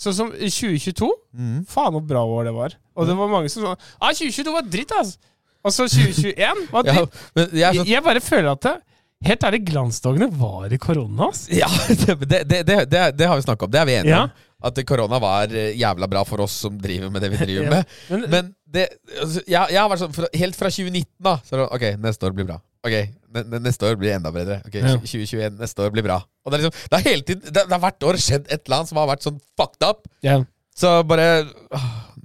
Sånn 0.00 0.16
som 0.16 0.34
2022. 0.34 1.10
Mm. 1.38 1.56
Faen, 1.70 1.94
så 1.94 2.02
bra 2.10 2.26
år 2.26 2.50
det 2.50 2.56
var. 2.58 2.76
Og 2.98 3.06
det 3.06 3.18
var 3.22 3.30
mange 3.30 3.52
som 3.52 3.68
sa 3.68 3.76
ah, 3.78 4.10
2022 4.10 4.56
var 4.58 4.66
dritt, 4.74 4.98
ass. 4.98 5.14
Og 5.62 5.76
så 5.76 5.86
2021 5.86 6.66
var 6.74 6.86
Ja, 6.90 6.98
dritt. 6.98 7.24
men 7.36 7.50
jeg 7.52 7.62
er 7.62 7.82
Jeg, 7.84 7.86
sånn 7.94 8.06
bare 8.10 8.22
føler 8.24 8.52
at 8.56 8.66
det, 8.66 8.76
Helt 9.20 9.42
ærlig, 9.44 9.58
glansdagene 9.68 10.30
var 10.32 10.72
i 10.72 10.78
korona, 10.80 11.26
ass. 11.28 11.42
Ja, 11.52 11.68
det, 12.32 12.62
det, 12.64 13.26
har 13.28 13.36
vi 13.36 13.42
snakka 13.44 13.66
om. 13.66 13.72
Det 13.74 13.82
er 13.82 13.86
vi 13.86 13.98
enige 14.00 14.16
Ja. 14.16 14.22
At 14.62 14.80
korona 14.88 15.18
var 15.22 15.52
eh, 15.56 15.72
jævla 15.80 16.08
bra 16.10 16.24
for 16.28 16.42
oss 16.44 16.52
som 16.66 16.76
driver 16.80 17.10
med 17.14 17.22
det 17.24 17.30
vi 17.32 17.40
driver 17.44 17.64
Ja. 17.68 17.70
med. 17.76 17.94
Men, 18.10 18.26
Men 18.34 18.50
det, 18.70 18.88
altså, 19.20 19.42
jeg, 19.48 19.72
jeg 19.74 19.80
har 19.80 19.88
vært 19.90 20.02
sånn 20.04 20.28
Helt 20.42 20.58
fra 20.58 20.70
2019, 20.70 21.06
da. 21.26 21.36
Så 21.46 21.56
er 21.58 21.64
ok, 21.66 21.86
neste 22.04 22.28
år 22.28 22.36
blir 22.36 22.46
bra. 22.50 22.60
Ok, 22.86 22.94
ne, 23.34 23.42
ne, 23.44 23.58
Neste 23.66 23.88
år 23.90 23.98
blir 24.00 24.14
enda 24.16 24.30
bedre. 24.32 24.60
Ok, 24.68 24.78
Ja. 24.80 24.94
2021, 25.00 25.58
neste 25.60 25.84
år 25.84 25.90
blir 25.96 26.06
bra. 26.06 26.20
Og 26.44 26.52
Det 26.52 26.60
er 26.60 26.64
liksom, 26.64 26.86
det 26.90 26.96
har 27.00 27.10
hele 27.10 27.26
tiden 27.28 27.52
Det, 27.52 27.66
har 27.72 27.82
hvert 27.82 28.06
år 28.12 28.20
skjedd 28.20 28.46
et 28.48 28.62
eller 28.64 28.78
annet 28.78 28.88
som 28.92 29.00
har 29.02 29.10
vært 29.10 29.26
sånn 29.26 29.40
fucked 29.60 29.84
up. 29.88 30.06
ja. 30.24 30.38
Så 30.80 30.88
bare 31.04 31.24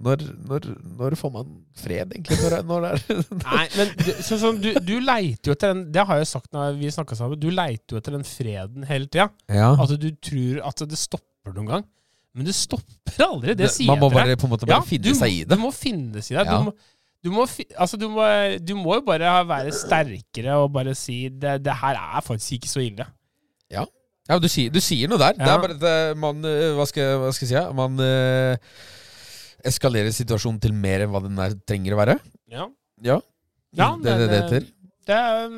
når, 0.05 0.21
når, 0.47 0.65
når 0.99 1.15
får 1.19 1.31
man 1.33 1.47
fred, 1.81 2.11
egentlig? 2.13 2.37
Når, 2.43 2.53
når 2.69 2.83
det 2.85 2.91
er 2.93 3.23
Nei, 3.41 3.63
men 3.75 3.91
sånn 4.23 4.39
som 4.39 4.59
du, 4.61 4.69
du 4.85 4.93
leiter 5.03 5.49
jo 5.49 5.55
etter 5.57 5.73
den 5.73 5.81
Det 5.95 6.03
har 6.07 6.19
jeg 6.21 6.29
sagt 6.29 6.51
når 6.55 6.77
vi 6.79 6.91
snakka 6.93 7.17
sammen. 7.19 7.39
Du 7.41 7.49
leiter 7.51 7.95
jo 7.95 7.99
etter 7.99 8.15
den 8.15 8.23
freden 8.27 8.85
hele 8.87 9.09
tida. 9.11 9.25
Ja. 9.51 9.73
At 9.81 9.91
du 9.99 10.07
tror 10.23 10.61
at 10.69 10.83
det 10.87 10.99
stopper 11.01 11.55
noen 11.57 11.71
gang. 11.73 11.85
Men 12.35 12.49
det 12.49 12.55
stopper 12.57 13.23
aldri. 13.29 13.55
Det, 13.55 13.69
sier 13.71 13.87
Man 13.93 14.01
må 14.01 14.09
jeg 14.09 14.11
til 14.11 14.19
deg. 14.19 14.27
bare, 14.27 14.39
på 14.41 14.47
en 14.49 14.53
måte 14.55 14.67
bare 14.69 14.87
finne 14.89 15.07
du, 15.07 15.13
seg 15.15 15.31
i 15.33 15.43
det. 15.45 15.55
Du 15.55 15.61
må 15.63 15.71
finne 15.75 16.21
seg 16.25 16.35
i 16.35 16.39
det. 16.41 16.45
Ja. 16.49 16.57
Du, 16.59 16.67
må, 16.67 16.73
du 17.25 17.29
må, 17.31 17.45
altså, 17.79 17.99
du, 18.01 18.09
må, 18.11 18.25
du 18.59 18.73
må 18.77 18.97
jo 18.99 19.05
bare 19.07 19.35
være 19.47 19.71
sterkere 19.75 20.57
og 20.61 20.73
bare 20.75 20.93
si 20.99 21.29
det, 21.31 21.61
det 21.65 21.77
her 21.81 22.01
er 22.01 22.25
faktisk 22.25 22.59
ikke 22.59 22.73
så 22.73 22.83
ille. 22.83 23.07
Ja, 24.25 24.39
du 24.41 24.47
sier, 24.49 24.71
du 24.73 24.79
sier 24.81 25.09
noe 25.11 25.21
der. 25.21 25.35
Det 25.37 25.45
er 25.45 25.59
bare 25.61 25.75
at 25.77 25.83
eh, 25.85 26.15
man 26.17 26.39
eh, 26.49 26.71
Hva 26.73 26.87
skal, 26.89 27.11
hva 27.21 27.27
skal 27.35 27.45
jeg 27.45 27.61
si? 27.61 27.73
Man 27.77 27.99
eh, 28.01 28.55
eskalerer 29.69 30.13
situasjonen 30.15 30.57
til 30.63 30.73
mer 30.73 31.03
enn 31.05 31.11
hva 31.13 31.21
den 31.21 31.37
er, 31.41 31.53
trenger 31.69 31.93
å 31.93 31.99
være. 31.99 32.15
Ja. 32.49 32.65
Ja. 33.05 33.19
Ja, 33.75 33.91
det 34.01 34.13
er 34.15 34.23
det 34.23 34.25
det 34.25 34.31
det- 34.31 34.39
heter. 34.41 34.65
Det 35.05 35.17
er, 35.21 35.51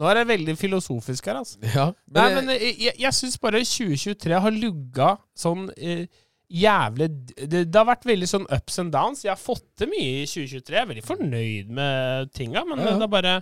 nå 0.00 0.08
er 0.08 0.16
det 0.20 0.26
veldig 0.30 0.56
filosofisk 0.56 1.26
her, 1.28 1.38
altså. 1.42 1.58
Ja. 1.74 1.90
Nei, 2.08 2.26
Men, 2.34 2.46
men 2.48 2.54
jeg, 2.56 2.74
jeg, 2.86 2.94
jeg 3.04 3.16
syns 3.18 3.36
bare 3.42 3.60
2023 3.60 4.38
har 4.46 4.54
lugga 4.56 5.10
sånn 5.36 5.66
eh, 5.76 6.06
jævlig 6.50 7.08
det, 7.36 7.66
det 7.68 7.76
har 7.78 7.86
vært 7.92 8.08
veldig 8.08 8.28
sånn 8.30 8.46
ups 8.56 8.80
and 8.82 8.90
downs. 8.94 9.22
Jeg 9.26 9.34
har 9.34 9.38
fått 9.42 9.66
til 9.78 9.92
mye 9.92 10.22
i 10.22 10.26
2023. 10.26 10.74
Jeg 10.78 10.82
er 10.82 10.88
veldig 10.94 11.04
fornøyd 11.06 11.74
med 11.80 12.32
tinga, 12.34 12.64
men 12.66 12.80
Ja, 12.82 12.94
ja. 12.94 12.96
det 12.98 13.06
er 13.06 13.12
bare 13.12 13.34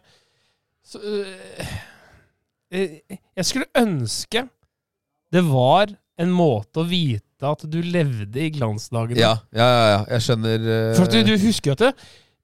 så, 0.89 1.01
eh, 1.23 1.73
eh, 2.75 2.99
Jeg 3.39 3.49
skulle 3.49 3.71
ønske 3.79 4.45
det 5.33 5.43
var 5.45 5.91
en 6.19 6.31
måte 6.33 6.81
å 6.83 6.87
vite 6.89 7.45
at 7.47 7.61
du 7.71 7.77
levde 7.85 8.41
i 8.43 8.49
glansdagene. 8.51 9.21
ja, 9.21 9.35
ja, 9.55 9.67
ja. 9.93 9.99
Jeg 10.17 10.25
skjønner 10.25 10.65
eh, 10.65 10.95
For 10.97 11.05
at 11.05 11.13
du, 11.15 11.21
du 11.29 11.35
husker 11.43 11.71
jo 11.71 11.77
at 11.77 11.83
det, 11.85 11.91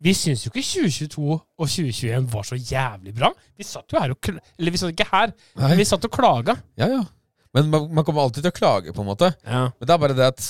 vi 0.04 0.12
syns 0.16 0.44
jo 0.46 0.50
ikke 0.52 0.62
2022 0.66 1.24
og 1.34 1.66
2021 1.70 2.26
var 2.34 2.44
så 2.48 2.58
jævlig 2.60 3.14
bra. 3.16 3.30
Vi 3.56 3.64
satt 3.66 3.92
jo 3.94 4.00
her 4.02 4.12
og 4.14 4.20
kl 4.24 4.36
Eller 4.58 4.74
vi 4.74 4.80
satt 4.82 4.92
ikke 4.94 5.08
her, 5.10 5.32
Nei. 5.56 5.68
men 5.70 5.78
vi 5.80 5.86
satt 5.88 6.04
og 6.08 6.12
klaga. 6.14 6.58
Ja, 6.80 6.88
ja. 6.98 7.02
Men 7.54 7.70
man, 7.72 7.88
man 7.94 8.04
kommer 8.06 8.24
alltid 8.26 8.42
til 8.44 8.50
å 8.52 8.56
klage, 8.56 8.92
på 8.92 9.02
en 9.04 9.08
måte. 9.12 9.28
Ja. 9.46 9.68
Men 9.78 9.86
det 9.88 9.94
er 9.94 10.00
bare 10.02 10.16
det 10.18 10.26
at 10.32 10.46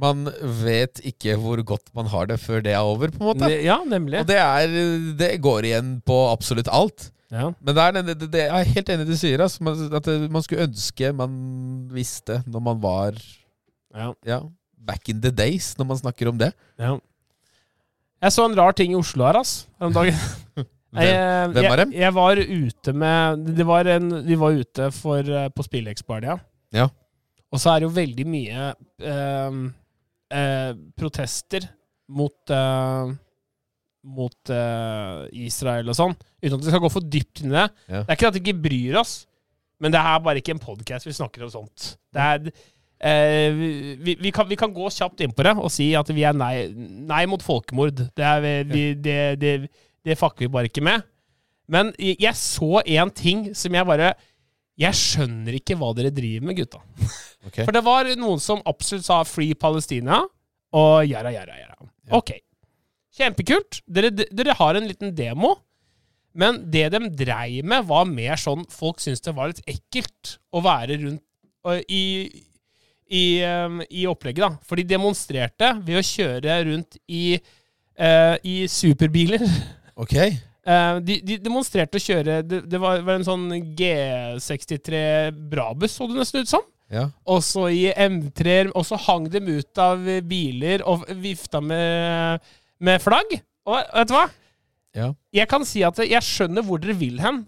man 0.00 0.24
vet 0.62 1.00
ikke 1.06 1.34
hvor 1.40 1.58
godt 1.66 1.88
man 1.98 2.06
har 2.12 2.28
det 2.30 2.36
før 2.42 2.60
det 2.62 2.72
er 2.76 2.82
over, 2.86 3.10
på 3.10 3.20
en 3.22 3.28
måte. 3.32 3.48
Ne- 3.50 3.62
Ja, 3.66 3.80
nemlig. 3.86 4.20
Og 4.22 4.28
det, 4.30 4.36
er, 4.38 4.74
det 5.18 5.30
går 5.42 5.66
igjen 5.70 5.96
på 6.06 6.16
absolutt 6.30 6.70
alt. 6.70 7.08
Ja. 7.30 7.52
Men 7.62 7.74
det 7.76 7.82
er, 7.84 7.98
det, 8.02 8.16
det, 8.32 8.40
jeg 8.46 8.50
er 8.64 8.72
helt 8.74 8.88
enig 8.90 9.04
i 9.04 9.08
det 9.08 9.14
du 9.16 9.20
sier. 9.20 9.42
Altså, 9.44 9.74
at 10.00 10.08
man 10.34 10.42
skulle 10.46 10.66
ønske 10.66 11.12
man 11.14 11.34
visste 11.94 12.40
når 12.50 12.64
man 12.70 12.80
var 12.82 13.18
Ja. 13.94 14.12
ja, 14.26 14.40
back 14.78 15.08
in 15.10 15.20
the 15.22 15.30
days, 15.34 15.72
når 15.78 15.86
man 15.92 15.98
snakker 16.02 16.30
om 16.34 16.38
det. 16.42 16.52
ja. 16.78 16.96
Jeg 18.20 18.34
så 18.34 18.44
en 18.46 18.56
rar 18.58 18.76
ting 18.76 18.92
i 18.92 18.98
Oslo 18.98 19.24
her, 19.24 19.38
ass, 19.40 19.64
om 19.80 19.94
dagen. 19.96 20.16
Hvem, 20.90 21.52
hvem 21.54 21.66
er 21.70 21.78
dem? 21.78 21.92
Jeg, 21.94 22.02
jeg 22.02 22.14
var 22.16 22.40
ute 22.42 22.92
med 22.98 23.44
det 23.54 23.62
var 23.68 23.86
en, 23.92 24.08
Vi 24.26 24.34
var 24.40 24.56
ute 24.58 24.88
for, 24.90 25.22
eh, 25.22 25.46
på 25.54 25.62
Spillekspartia. 25.62 26.34
Ja. 26.74 26.88
Og 27.54 27.62
så 27.62 27.70
er 27.70 27.78
det 27.78 27.86
jo 27.86 27.92
veldig 27.94 28.24
mye 28.26 28.64
eh, 28.98 29.60
eh, 30.34 30.72
protester 30.98 31.68
mot 32.10 32.50
eh, 32.50 33.12
mot 34.18 34.52
eh, 34.54 35.22
Israel 35.46 35.92
og 35.92 35.98
sånn. 35.98 36.18
Uten 36.40 36.56
at 36.56 36.64
vi 36.66 36.72
skal 36.72 36.82
gå 36.82 36.90
for 36.92 37.06
dypt 37.12 37.42
inn 37.44 37.52
i 37.52 37.58
det. 37.58 37.66
Ja. 37.86 38.02
Det 38.02 38.06
er 38.08 38.18
ikke 38.18 38.30
at 38.32 38.38
vi 38.38 38.42
ikke 38.44 38.62
bryr 38.66 39.00
oss, 39.02 39.14
men 39.80 39.94
det 39.94 40.00
er 40.02 40.22
bare 40.24 40.42
ikke 40.42 40.54
en 40.56 40.62
podkast 40.62 41.08
vi 41.08 41.16
snakker 41.16 41.46
om 41.46 41.52
sånt. 41.52 41.92
Det 42.14 42.26
er 42.34 42.50
eh, 43.00 43.50
vi, 44.00 44.16
vi, 44.20 44.32
kan, 44.34 44.48
vi 44.48 44.58
kan 44.60 44.72
gå 44.74 44.90
kjapt 44.92 45.22
inn 45.24 45.34
på 45.36 45.46
det 45.46 45.54
og 45.58 45.70
si 45.72 45.90
at 45.98 46.10
vi 46.14 46.24
er 46.28 46.36
nei, 46.36 46.68
nei 47.08 47.24
mot 47.30 47.42
folkemord. 47.44 48.04
Det, 48.16 48.26
er, 48.26 48.64
vi, 48.68 48.84
det, 48.94 49.20
det, 49.40 49.54
det 50.06 50.18
fucker 50.20 50.46
vi 50.46 50.52
bare 50.52 50.70
ikke 50.70 50.84
med. 50.84 51.06
Men 51.70 51.94
jeg, 51.98 52.34
så 52.38 52.82
en 52.82 53.12
ting 53.14 53.50
som 53.54 53.74
jeg 53.76 53.86
bare 53.86 54.14
Jeg 54.80 54.96
skjønner 54.96 55.54
ikke 55.54 55.76
hva 55.78 55.92
dere 55.94 56.10
driver 56.14 56.46
med, 56.48 56.60
gutta. 56.62 56.84
Okay. 57.40 57.64
For 57.64 57.72
det 57.72 57.80
var 57.80 58.04
noen 58.20 58.36
som 58.36 58.58
absolutt 58.68 59.06
sa 59.06 59.22
'Free 59.24 59.56
Palestina' 59.56 60.18
og 60.76 61.06
jæra, 61.08 61.30
jæra, 61.32 61.54
jæra. 61.56 61.86
Ja. 62.04 62.18
Ok. 62.18 62.34
Kjempekult. 63.16 63.78
Dere, 63.88 64.10
dere 64.12 64.56
har 64.58 64.76
en 64.76 64.84
liten 64.84 65.14
demo. 65.16 65.54
Men 66.36 66.60
det 66.70 66.90
de 66.92 67.00
dreiv 67.16 67.64
med, 67.64 67.86
var 67.88 68.04
mer 68.06 68.36
sånn 68.38 68.66
Folk 68.70 69.00
syntes 69.02 69.24
det 69.24 69.34
var 69.34 69.50
litt 69.50 69.64
ekkelt 69.66 70.36
å 70.54 70.62
være 70.62 71.00
rundt 71.00 71.24
i, 71.88 72.04
i, 73.10 73.42
i 73.90 74.06
opplegget, 74.06 74.44
da. 74.44 74.52
For 74.66 74.78
de 74.78 74.86
demonstrerte 74.86 75.72
ved 75.82 75.98
å 75.98 76.06
kjøre 76.06 76.60
rundt 76.68 77.00
i, 77.10 77.24
uh, 78.00 78.36
i 78.46 78.62
superbiler. 78.70 79.44
Ok. 80.00 80.14
Uh, 80.64 80.96
de, 81.04 81.18
de 81.20 81.34
demonstrerte 81.42 81.98
å 81.98 82.00
kjøre 82.00 82.38
Det, 82.46 82.60
det 82.68 82.78
var, 82.80 83.02
var 83.04 83.18
en 83.18 83.24
sånn 83.26 83.42
G63 83.76 85.00
Brabus, 85.50 85.92
så 85.92 86.06
det 86.08 86.16
nesten 86.16 86.46
ut 86.46 86.52
som. 86.52 86.64
Ja. 86.88 87.02
Og 87.28 87.42
så 87.44 87.66
i 87.68 87.82
M3, 87.92 88.70
og 88.72 88.86
så 88.88 88.96
hang 89.04 89.28
dem 89.28 89.50
ut 89.50 89.80
av 89.82 90.08
biler 90.24 90.86
og 90.88 91.04
vifta 91.20 91.60
med, 91.60 92.48
med 92.80 93.04
flagg. 93.04 93.36
Og 93.68 93.76
vet 93.76 94.08
du 94.08 94.16
hva? 94.16 94.24
Ja. 94.96 95.12
Jeg 95.36 95.50
kan 95.50 95.68
si 95.68 95.84
at 95.86 96.00
jeg 96.00 96.24
skjønner 96.24 96.64
hvor 96.66 96.80
dere 96.80 96.96
vil 96.98 97.20
hen, 97.22 97.44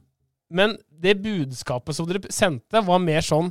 men 0.52 0.76
det 1.02 1.16
budskapet 1.24 1.96
som 1.96 2.06
dere 2.10 2.28
sendte, 2.30 2.84
var 2.84 3.02
mer 3.02 3.24
sånn 3.24 3.50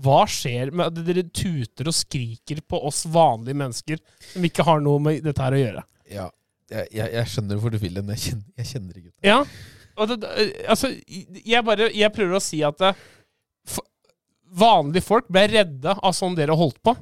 Hva 0.00 0.22
skjer 0.30 0.70
med 0.72 0.86
at 0.86 1.00
dere 1.06 1.22
tuter 1.28 1.88
og 1.90 1.94
skriker 1.94 2.62
på 2.68 2.78
oss 2.88 3.02
vanlige 3.12 3.58
mennesker 3.60 3.98
som 4.32 4.44
ikke 4.48 4.64
har 4.64 4.80
noe 4.80 4.98
med 5.04 5.22
dette 5.26 5.42
her 5.44 5.52
å 5.52 5.60
gjøre? 5.66 5.84
ja. 6.10 6.30
Jeg, 6.72 6.86
jeg, 6.96 7.10
jeg 7.12 7.28
skjønner 7.28 7.58
hvor 7.60 7.68
du 7.74 7.76
vil 7.76 7.98
hen. 8.00 8.08
Jeg 8.14 8.38
jeg 8.56 8.66
kjenner 8.70 8.94
det, 8.96 9.02
gutta. 9.04 9.18
Ja. 9.28 9.42
Det, 10.08 10.14
det- 10.22 10.64
altså, 10.72 10.88
jeg 11.44 11.64
bare 11.66 11.90
Jeg 11.92 12.08
prøver 12.14 12.38
å 12.38 12.40
si 12.40 12.62
at 12.64 12.78
det, 12.80 12.94
f- 12.96 13.18
vanlige 14.58 15.04
folk 15.06 15.28
ble 15.32 15.44
redde 15.50 15.94
av 15.94 16.14
sånn 16.16 16.34
dere 16.36 16.54
holdt 16.58 16.78
på. 16.84 16.94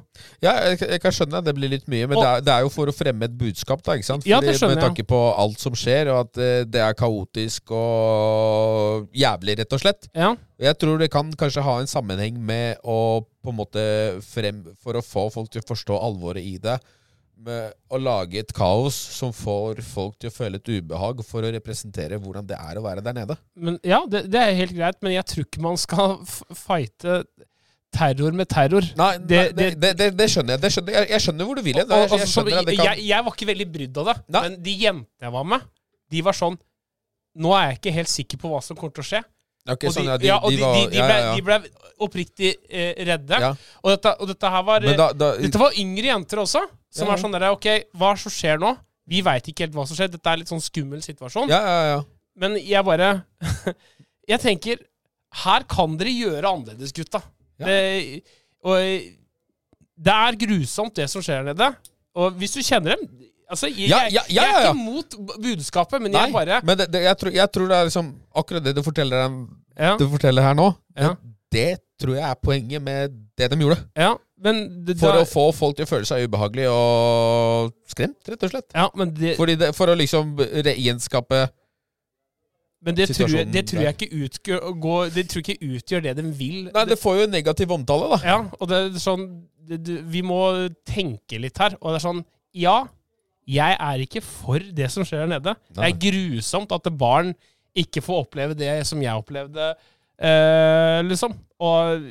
Ja, 0.43 0.53
jeg, 0.69 0.79
jeg 0.83 1.01
kan 1.03 1.15
skjønne 1.15 1.41
at 1.41 1.47
det 1.47 1.53
blir 1.57 1.71
litt 1.73 1.87
mye, 1.91 2.07
men 2.07 2.17
Og- 2.17 2.23
det, 2.23 2.29
er, 2.31 2.45
det 2.47 2.53
er 2.53 2.65
jo 2.65 2.71
for 2.73 2.91
å 2.91 2.95
fremme 2.95 3.27
et 3.27 3.35
budskap, 3.37 3.83
da, 3.83 3.97
ikke 3.99 4.07
sant? 4.07 4.27
Ja, 4.29 4.39
det 4.43 4.55
skjønner 4.55 4.77
jeg. 4.77 4.81
med 4.81 4.85
tanke 4.87 5.05
på 5.09 5.19
alt 5.43 5.59
som 5.63 5.75
skjer, 5.77 6.11
og 6.13 6.23
at 6.25 6.39
uh, 6.39 6.63
det 6.69 6.83
er 6.85 6.97
kaotisk 6.97 7.73
og 7.75 9.11
jævlig, 9.17 9.57
rett 9.61 9.75
og 9.75 9.83
slett. 9.83 10.07
Ja. 10.15 10.33
Jeg 10.61 10.77
tror 10.81 11.01
det 11.01 11.11
kan 11.11 11.31
kanskje 11.37 11.65
ha 11.65 11.79
en 11.81 11.89
sammenheng 11.89 12.37
med 12.39 12.81
å 12.85 13.25
på 13.41 13.49
en 13.49 13.57
måte 13.57 13.83
frem 14.21 14.59
For 14.83 14.93
å 14.93 15.01
få 15.01 15.23
folk 15.33 15.49
til 15.49 15.63
å 15.63 15.65
forstå 15.65 15.97
alvoret 15.97 16.45
i 16.45 16.59
det. 16.61 16.77
Med 17.41 17.73
å 17.89 17.97
lage 17.97 18.37
et 18.43 18.51
kaos 18.53 18.93
som 18.93 19.31
får 19.33 19.79
folk 19.85 20.19
til 20.21 20.29
å 20.29 20.33
føle 20.35 20.59
et 20.61 20.69
ubehag 20.69 21.23
for 21.25 21.41
å 21.47 21.49
representere 21.55 22.19
hvordan 22.21 22.45
det 22.45 22.57
er 22.59 22.77
å 22.77 22.83
være 22.85 23.01
der 23.01 23.15
nede. 23.17 23.37
Men, 23.57 23.79
ja, 23.87 24.03
det, 24.05 24.27
det 24.29 24.43
er 24.43 24.59
helt 24.59 24.75
greit, 24.77 24.99
men 25.01 25.15
jeg 25.15 25.25
tror 25.31 25.47
ikke 25.47 25.63
man 25.65 25.79
skal 25.81 26.19
fighte 26.27 27.23
terror 27.91 28.35
med 28.37 28.47
terror. 28.51 28.85
Nei, 28.99 29.17
Det- 29.17 29.55
det, 29.57 29.97
det, 30.17 30.29
skjønner 30.29 30.55
jeg. 30.55 30.61
Det 30.61 30.71
skjønner, 30.75 30.93
jeg. 30.99 31.09
Jeg 31.09 31.25
skjønner 31.25 31.49
hvor 31.49 31.55
du 31.57 31.63
vil 31.65 31.81
hen. 31.81 31.89
Jeg, 31.89 32.09
jeg, 32.11 32.77
kan 32.77 33.01
jeg, 33.01 33.23
var 33.25 33.33
ikke 33.33 33.49
veldig 33.49 33.67
brydd 33.73 33.97
av 34.03 34.11
det, 34.11 34.17
Nei. 34.27 34.41
men 34.45 34.57
de 34.63 34.75
jentene 34.85 35.27
jeg 35.27 35.33
var 35.33 35.47
med, 35.55 35.65
de 36.11 36.21
var 36.27 36.37
sånn 36.37 36.59
Nå 37.41 37.53
er 37.55 37.69
jeg 37.69 37.77
ikke 37.77 37.91
helt 37.95 38.09
sikker 38.11 38.39
på 38.41 38.49
hva 38.51 38.57
som 38.59 38.75
kommer 38.75 38.91
til 38.91 39.05
å 39.05 39.07
skje. 39.07 39.19
Okay, 39.71 39.91
sånn, 39.95 40.07
ja, 40.09 40.17
de, 40.19 40.27
ja, 40.27 40.35
og 40.43 40.51
de 40.51 40.57
de, 40.57 40.63
var, 40.65 40.91
ja, 40.91 41.19
ja, 41.21 41.35
de 41.37 41.43
ble 41.47 41.57
oppriktig 42.03 42.49
eh, 42.67 42.89
redde. 43.07 43.37
Og, 43.85 43.87
dette, 43.93 44.11
og 44.19 44.27
dette 44.33 44.51
her 44.51 44.65
var 44.67 44.83
da, 44.83 45.05
da, 45.15 45.29
Dette 45.39 45.61
var 45.61 45.77
yngre 45.79 46.09
jenter 46.09 46.41
også, 46.43 46.65
som 46.91 47.07
Ja, 47.07 47.11
ja. 47.13 47.17
er 47.17 47.21
sånn 47.23 47.35
der 47.35 47.47
Ok, 47.51 47.67
hva 47.97 48.11
som 48.19 48.33
skjer 48.33 48.59
nå? 48.61 48.73
Vi 49.11 49.21
veit 49.25 49.47
ikke 49.49 49.65
helt 49.65 49.75
hva 49.75 49.85
som 49.87 49.97
skjer. 49.97 50.11
Dette 50.13 50.29
er 50.31 50.39
litt 50.41 50.51
sånn 50.51 50.61
skummel 50.63 51.01
situasjon. 51.03 51.49
ja, 51.51 51.59
ja, 51.65 51.81
ja. 51.95 52.01
Men 52.41 52.55
jeg 52.63 52.83
bare 52.87 53.09
Jeg 54.31 54.39
tenker 54.39 54.79
Her 55.43 55.65
kan 55.67 55.97
dere 55.99 56.11
gjøre 56.13 56.47
annerledes, 56.47 56.93
gutta. 56.95 57.19
Det, 57.59 58.21
og 58.63 58.77
det 60.01 60.13
er 60.15 60.37
grusomt, 60.39 60.95
det 60.97 61.09
som 61.11 61.21
skjer 61.23 61.43
der 61.43 61.53
nede. 61.53 61.67
Og 62.17 62.33
hvis 62.39 62.55
du 62.57 62.61
kjenner 62.63 62.95
dem 62.97 63.09
Altså, 63.51 63.67
jeg, 63.67 63.89
Ja, 63.91 64.05
ja, 64.07 64.21
ja, 64.31 64.43
jeg 64.45 64.51
er 64.55 64.69
ikke 64.69 64.79
mot 64.79 65.15
budskapet, 65.43 65.99
men 66.01 66.13
Nei, 66.15 66.21
jeg 66.29 66.33
bare 66.37 66.61
men 66.63 66.77
det, 66.79 66.85
det, 66.93 67.01
jeg, 67.03 67.17
tror, 67.19 67.31
jeg 67.35 67.51
tror 67.51 67.67
det 67.67 67.77
er 67.77 67.87
liksom 67.89 68.11
akkurat 68.39 68.63
det 68.63 68.73
du 68.77 68.79
forteller, 68.85 69.25
dem, 69.27 69.33
du 69.99 70.05
forteller 70.13 70.45
her 70.45 70.55
nå. 70.55 70.69
Det, 70.95 71.09
det 71.51 71.65
tror 71.99 72.15
jeg 72.15 72.23
er 72.29 72.37
poenget 72.39 72.81
med 72.85 73.17
det 73.37 73.49
de 73.51 73.57
gjorde. 73.59 73.81
ja 73.99 74.13
det, 74.41 74.97
For 74.97 75.13
da, 75.13 75.23
å 75.23 75.29
få 75.29 75.47
folk 75.53 75.77
til 75.77 75.85
å 75.85 75.89
føle 75.89 76.07
seg 76.09 76.25
ubehagelig 76.25 76.67
og 76.71 77.71
skremt, 77.89 78.19
rett 78.27 78.45
og 78.47 78.53
slett. 78.53 78.69
ja, 78.73 78.87
men 78.97 79.13
det, 79.17 79.35
det, 79.37 79.71
for 79.77 79.91
å 79.91 79.97
liksom 79.97 80.33
gjenskape 80.41 81.45
men 82.81 82.97
det, 82.97 83.11
tror 83.13 83.29
jeg, 83.29 83.45
det 83.53 83.61
tror 83.69 83.83
jeg 83.83 83.93
ikke 83.93 84.23
utgjør, 84.25 84.63
går, 84.81 85.11
det 85.13 85.27
tror 85.29 85.43
ikke 85.43 85.67
utgjør 85.75 86.01
det 86.07 86.15
de 86.17 86.23
vil. 86.33 86.63
Nei, 86.73 86.85
det 86.89 86.97
får 86.97 87.19
jo 87.19 87.27
en 87.27 87.35
negativ 87.35 87.73
omtale, 87.75 88.07
da. 88.15 88.17
Ja, 88.25 88.39
og 88.57 88.71
det 88.71 88.79
er 88.79 88.97
sånn 89.01 89.27
Vi 90.09 90.23
må 90.25 90.39
tenke 90.89 91.37
litt 91.43 91.61
her. 91.61 91.75
Og 91.77 91.93
det 91.93 91.99
er 91.99 92.05
sånn 92.07 92.23
Ja, 92.57 92.79
jeg 93.45 93.77
er 93.77 94.01
ikke 94.01 94.23
for 94.25 94.65
det 94.73 94.89
som 94.93 95.05
skjer 95.05 95.27
der 95.27 95.31
nede. 95.35 95.53
Det 95.69 95.91
er 95.91 96.01
grusomt 96.07 96.73
at 96.73 96.89
barn 96.97 97.35
ikke 97.77 98.01
får 98.03 98.25
oppleve 98.25 98.57
det 98.57 98.73
som 98.89 98.99
jeg 99.01 99.13
opplevde, 99.15 99.71
eh, 100.19 100.99
liksom. 101.05 101.37
Og 101.61 102.01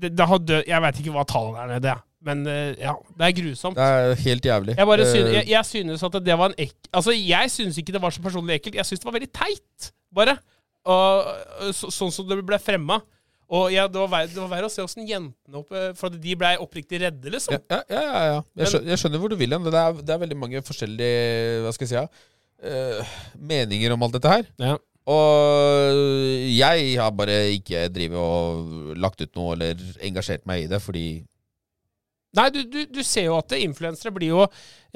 det, 0.00 0.10
det 0.18 0.26
har 0.26 0.40
død 0.42 0.66
Jeg 0.68 0.82
veit 0.84 0.98
ikke 1.00 1.14
hva 1.14 1.24
tallet 1.28 1.60
er 1.62 1.70
nede, 1.74 1.94
men 2.24 2.42
eh, 2.50 2.74
ja, 2.80 2.94
det 3.18 3.28
er 3.28 3.36
grusomt. 3.38 3.76
Det 3.78 3.84
er 3.84 4.14
helt 4.24 4.48
jævlig. 4.48 4.76
Jeg 4.78 4.86
bare 4.90 5.06
synes, 5.06 5.28
Eh, 5.28 5.34
jeg, 5.38 5.48
jeg 5.52 5.64
synes 5.70 6.02
at 6.08 6.18
det 6.24 6.38
var 6.40 6.52
en 6.52 6.58
ek... 6.66 6.74
Altså, 6.92 7.14
jeg 7.16 7.50
synes 7.52 7.78
ikke 7.78 7.94
det 7.96 8.02
var 8.02 8.14
så 8.14 8.22
personlig 8.24 8.58
ekkelt. 8.58 8.78
Jeg 8.80 8.86
synes 8.88 9.00
det 9.02 9.08
var 9.10 9.16
veldig 9.18 9.32
teit, 9.36 9.90
bare. 10.14 10.36
Og, 10.84 11.26
øh, 11.64 11.72
så, 11.72 11.90
sånn 11.92 12.12
som 12.12 12.28
det 12.28 12.40
ble 12.44 12.58
fremma. 12.60 13.00
Og 13.54 13.68
ja, 13.72 13.84
det 13.92 14.00
var 14.00 14.08
verre, 14.08 14.30
det 14.32 14.40
var 14.40 14.48
verre 14.54 14.68
å 14.70 14.72
se 14.72 14.80
åssen 14.82 15.04
jentene 15.04 15.58
oppe 15.60 15.80
For 16.00 16.08
at 16.08 16.14
de 16.18 16.32
blei 16.40 16.54
oppriktig 16.58 17.02
redde, 17.02 17.28
liksom. 17.30 17.58
ja, 17.60 17.82
ja, 17.92 18.00
ja, 18.00 18.22
ja. 18.30 18.38
Jeg, 18.56 18.70
skjønner, 18.72 18.88
jeg 18.94 19.02
skjønner 19.02 19.20
hvor 19.20 19.34
du 19.34 19.36
vil 19.36 19.52
hen. 19.52 19.66
Det 19.68 19.82
det 20.00 20.14
er 20.14 20.22
veldig 20.22 20.38
mange 20.40 20.62
forskjellige 20.64 21.60
Hva 21.66 21.74
skal 21.76 21.86
jeg 21.86 21.92
si 21.92 22.22
eh, 22.64 23.14
meninger 23.36 23.94
om 23.94 24.06
alt 24.06 24.16
dette 24.16 24.32
her. 24.32 24.48
Ja. 24.64 24.78
Og 25.04 26.48
jeg 26.54 26.94
har 26.96 27.10
bare 27.16 27.36
ikke 27.58 27.86
drevet 27.92 28.18
og 28.20 28.96
lagt 29.00 29.20
ut 29.20 29.34
noe 29.36 29.52
eller 29.56 29.80
engasjert 30.06 30.46
meg 30.48 30.64
i 30.64 30.70
det, 30.70 30.80
fordi 30.84 31.06
Nei, 32.34 32.48
du, 32.50 32.64
du, 32.66 32.80
du 32.90 32.98
ser 33.06 33.28
jo 33.28 33.36
at 33.38 33.52
influensere 33.60 34.10
blir 34.10 34.32
jo 34.32 34.46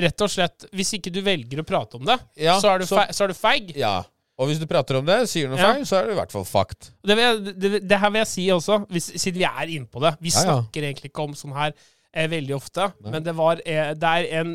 rett 0.03 0.23
og 0.25 0.31
slett 0.33 0.65
Hvis 0.75 0.89
ikke 0.97 1.13
du 1.15 1.21
velger 1.23 1.61
å 1.63 1.67
prate 1.69 1.95
om 2.01 2.03
det, 2.09 2.17
Ja, 2.35 2.57
så, 2.59 2.73
er 2.73 2.81
du 2.83 2.87
så- 2.91 3.05
så 3.15 3.25
er 3.25 3.31
du 3.31 3.37
feig. 3.39 3.69
Ja. 3.79 4.01
Og 4.39 4.49
hvis 4.51 4.59
du 4.59 4.67
prater 4.71 4.99
om 4.99 5.07
det, 5.07 5.21
sier 5.31 5.47
noe 5.51 5.59
Ja. 5.59 5.73
feil, 5.75 5.85
så 5.87 6.01
er 6.01 6.07
det 6.09 6.17
i 6.17 6.19
hvert 6.19 6.33
fall 6.35 6.45
fucked. 6.49 6.91
Det, 7.07 7.17
jeg, 7.19 7.55
det, 7.59 7.71
det 7.89 7.99
her 8.03 8.11
vil 8.11 8.21
jeg 8.25 8.31
si 8.33 8.49
også, 8.55 8.81
hvis, 8.91 9.07
siden 9.23 9.39
vi 9.39 9.47
er 9.47 9.71
inne 9.77 9.87
på 9.87 10.03
det. 10.03 10.17
Vi 10.21 10.31
Ja, 10.35 10.41
ja. 10.41 10.45
snakker 10.63 10.83
egentlig 10.89 11.13
ikke 11.13 11.23
om 11.29 11.35
sånn 11.39 11.55
her 11.55 11.73
eh, 12.13 12.27
veldig 12.27 12.55
ofte, 12.59 12.89
Nei. 13.05 13.11
men 13.15 13.23
det 13.23 13.35
var 13.39 13.61
eh, 13.65 13.95
Det 13.95 14.03
er 14.19 14.29
en 14.41 14.53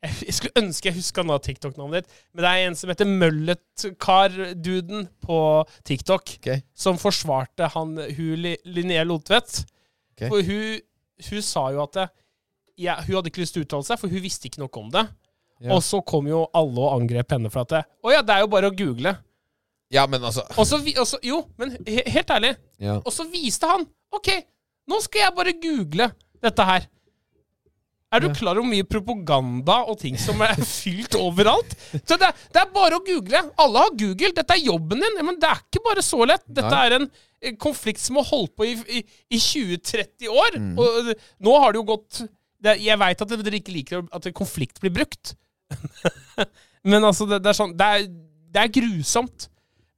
Jeg 0.00 0.32
skulle 0.32 0.56
ønske 0.62 0.88
jeg 0.88 0.96
huska 0.96 1.22
nå 1.28 1.36
TikTok-navnet 1.44 2.06
ditt, 2.06 2.14
men 2.32 2.40
det 2.46 2.50
er 2.50 2.66
en 2.70 2.76
som 2.78 2.88
heter 2.88 3.04
Mølletkar-duden 3.10 5.08
på 5.20 5.38
TikTok, 5.84 6.36
okay. 6.40 6.62
som 6.74 6.96
forsvarte 7.00 7.68
han 7.74 7.96
hun 8.16 8.36
Li- 8.40 8.56
Linnea 8.64 9.04
Lotvedt. 9.04 9.64
Okay. 10.16 10.28
For 10.30 10.42
hun, 10.46 10.80
hun 11.30 11.42
sa 11.44 11.66
jo 11.74 11.82
at 11.84 12.00
ja, 12.80 12.96
hun 13.04 13.18
hadde 13.18 13.28
ikke 13.32 13.42
lyst 13.42 13.56
til 13.56 13.62
å 13.64 13.66
uttale 13.68 13.84
seg, 13.90 14.00
for 14.00 14.08
hun 14.12 14.22
visste 14.24 14.48
ikke 14.48 14.62
noe 14.62 14.72
om 14.80 14.88
det. 14.94 15.04
Ja. 15.60 15.74
Og 15.76 15.82
så 15.84 16.00
kom 16.08 16.28
jo 16.30 16.46
alle 16.56 16.80
og 16.80 16.94
angrep 16.96 17.34
henne 17.36 17.50
for 17.52 17.66
at 17.66 17.74
det, 17.74 17.82
Å 18.00 18.14
ja, 18.14 18.22
det 18.24 18.32
er 18.38 18.46
jo 18.46 18.52
bare 18.54 18.70
å 18.70 18.76
google. 18.76 19.12
Ja, 19.92 20.06
men 20.08 20.22
altså 20.24 20.44
Og 20.56 20.64
så, 20.70 20.78
vi- 20.80 20.96
og 20.96 21.04
så 21.10 21.18
Jo, 21.26 21.42
men 21.58 21.74
he, 21.84 22.00
helt 22.06 22.30
ærlig. 22.32 22.54
ja. 22.80 22.94
Og 23.04 23.12
så 23.12 23.26
viste 23.28 23.68
han 23.68 23.84
OK, 24.16 24.30
nå 24.88 25.00
skal 25.04 25.26
jeg 25.26 25.34
bare 25.36 25.52
google 25.60 26.08
dette 26.40 26.64
her. 26.64 26.86
Er 28.10 28.24
du 28.24 28.32
klar 28.34 28.58
over 28.58 28.66
mye 28.66 28.86
propaganda 28.90 29.76
og 29.86 30.00
ting 30.00 30.16
som 30.18 30.40
er 30.42 30.58
fylt 30.82 31.14
overalt? 31.18 31.76
Så 32.02 32.16
det, 32.18 32.30
det 32.50 32.62
er 32.62 32.72
bare 32.74 32.98
å 32.98 33.04
google. 33.06 33.42
Alle 33.62 33.84
har 33.84 33.92
Google. 33.94 34.32
Dette 34.34 34.56
er 34.56 34.64
jobben 34.66 35.02
din. 35.04 35.20
Men 35.26 35.38
det 35.38 35.46
er 35.46 35.60
ikke 35.62 35.84
bare 35.84 36.02
så 36.02 36.18
lett. 36.26 36.42
Dette 36.50 36.80
er 36.86 36.96
en 36.98 37.06
konflikt 37.62 38.02
som 38.02 38.18
har 38.18 38.26
holdt 38.32 38.56
på 38.58 38.66
i, 38.66 38.72
i, 38.98 39.02
i 39.30 39.38
20-30 39.38 40.32
år. 40.32 40.58
Mm. 40.58 40.72
Og 40.74 41.12
eh, 41.12 41.28
nå 41.46 41.54
har 41.62 41.72
det 41.72 41.80
jo 41.80 41.86
gått 41.92 42.24
det, 42.60 42.74
Jeg 42.82 43.00
veit 43.00 43.22
at 43.24 43.36
dere 43.40 43.60
ikke 43.60 43.76
liker 43.76 44.02
at 44.10 44.26
konflikt 44.36 44.82
blir 44.82 44.92
brukt. 44.98 45.36
Men 46.90 47.06
altså, 47.06 47.28
det, 47.30 47.40
det 47.44 47.52
er 47.52 47.60
sånn 47.60 47.76
det 47.78 47.92
er, 47.94 48.08
det 48.50 48.64
er 48.64 48.74
grusomt. 48.74 49.46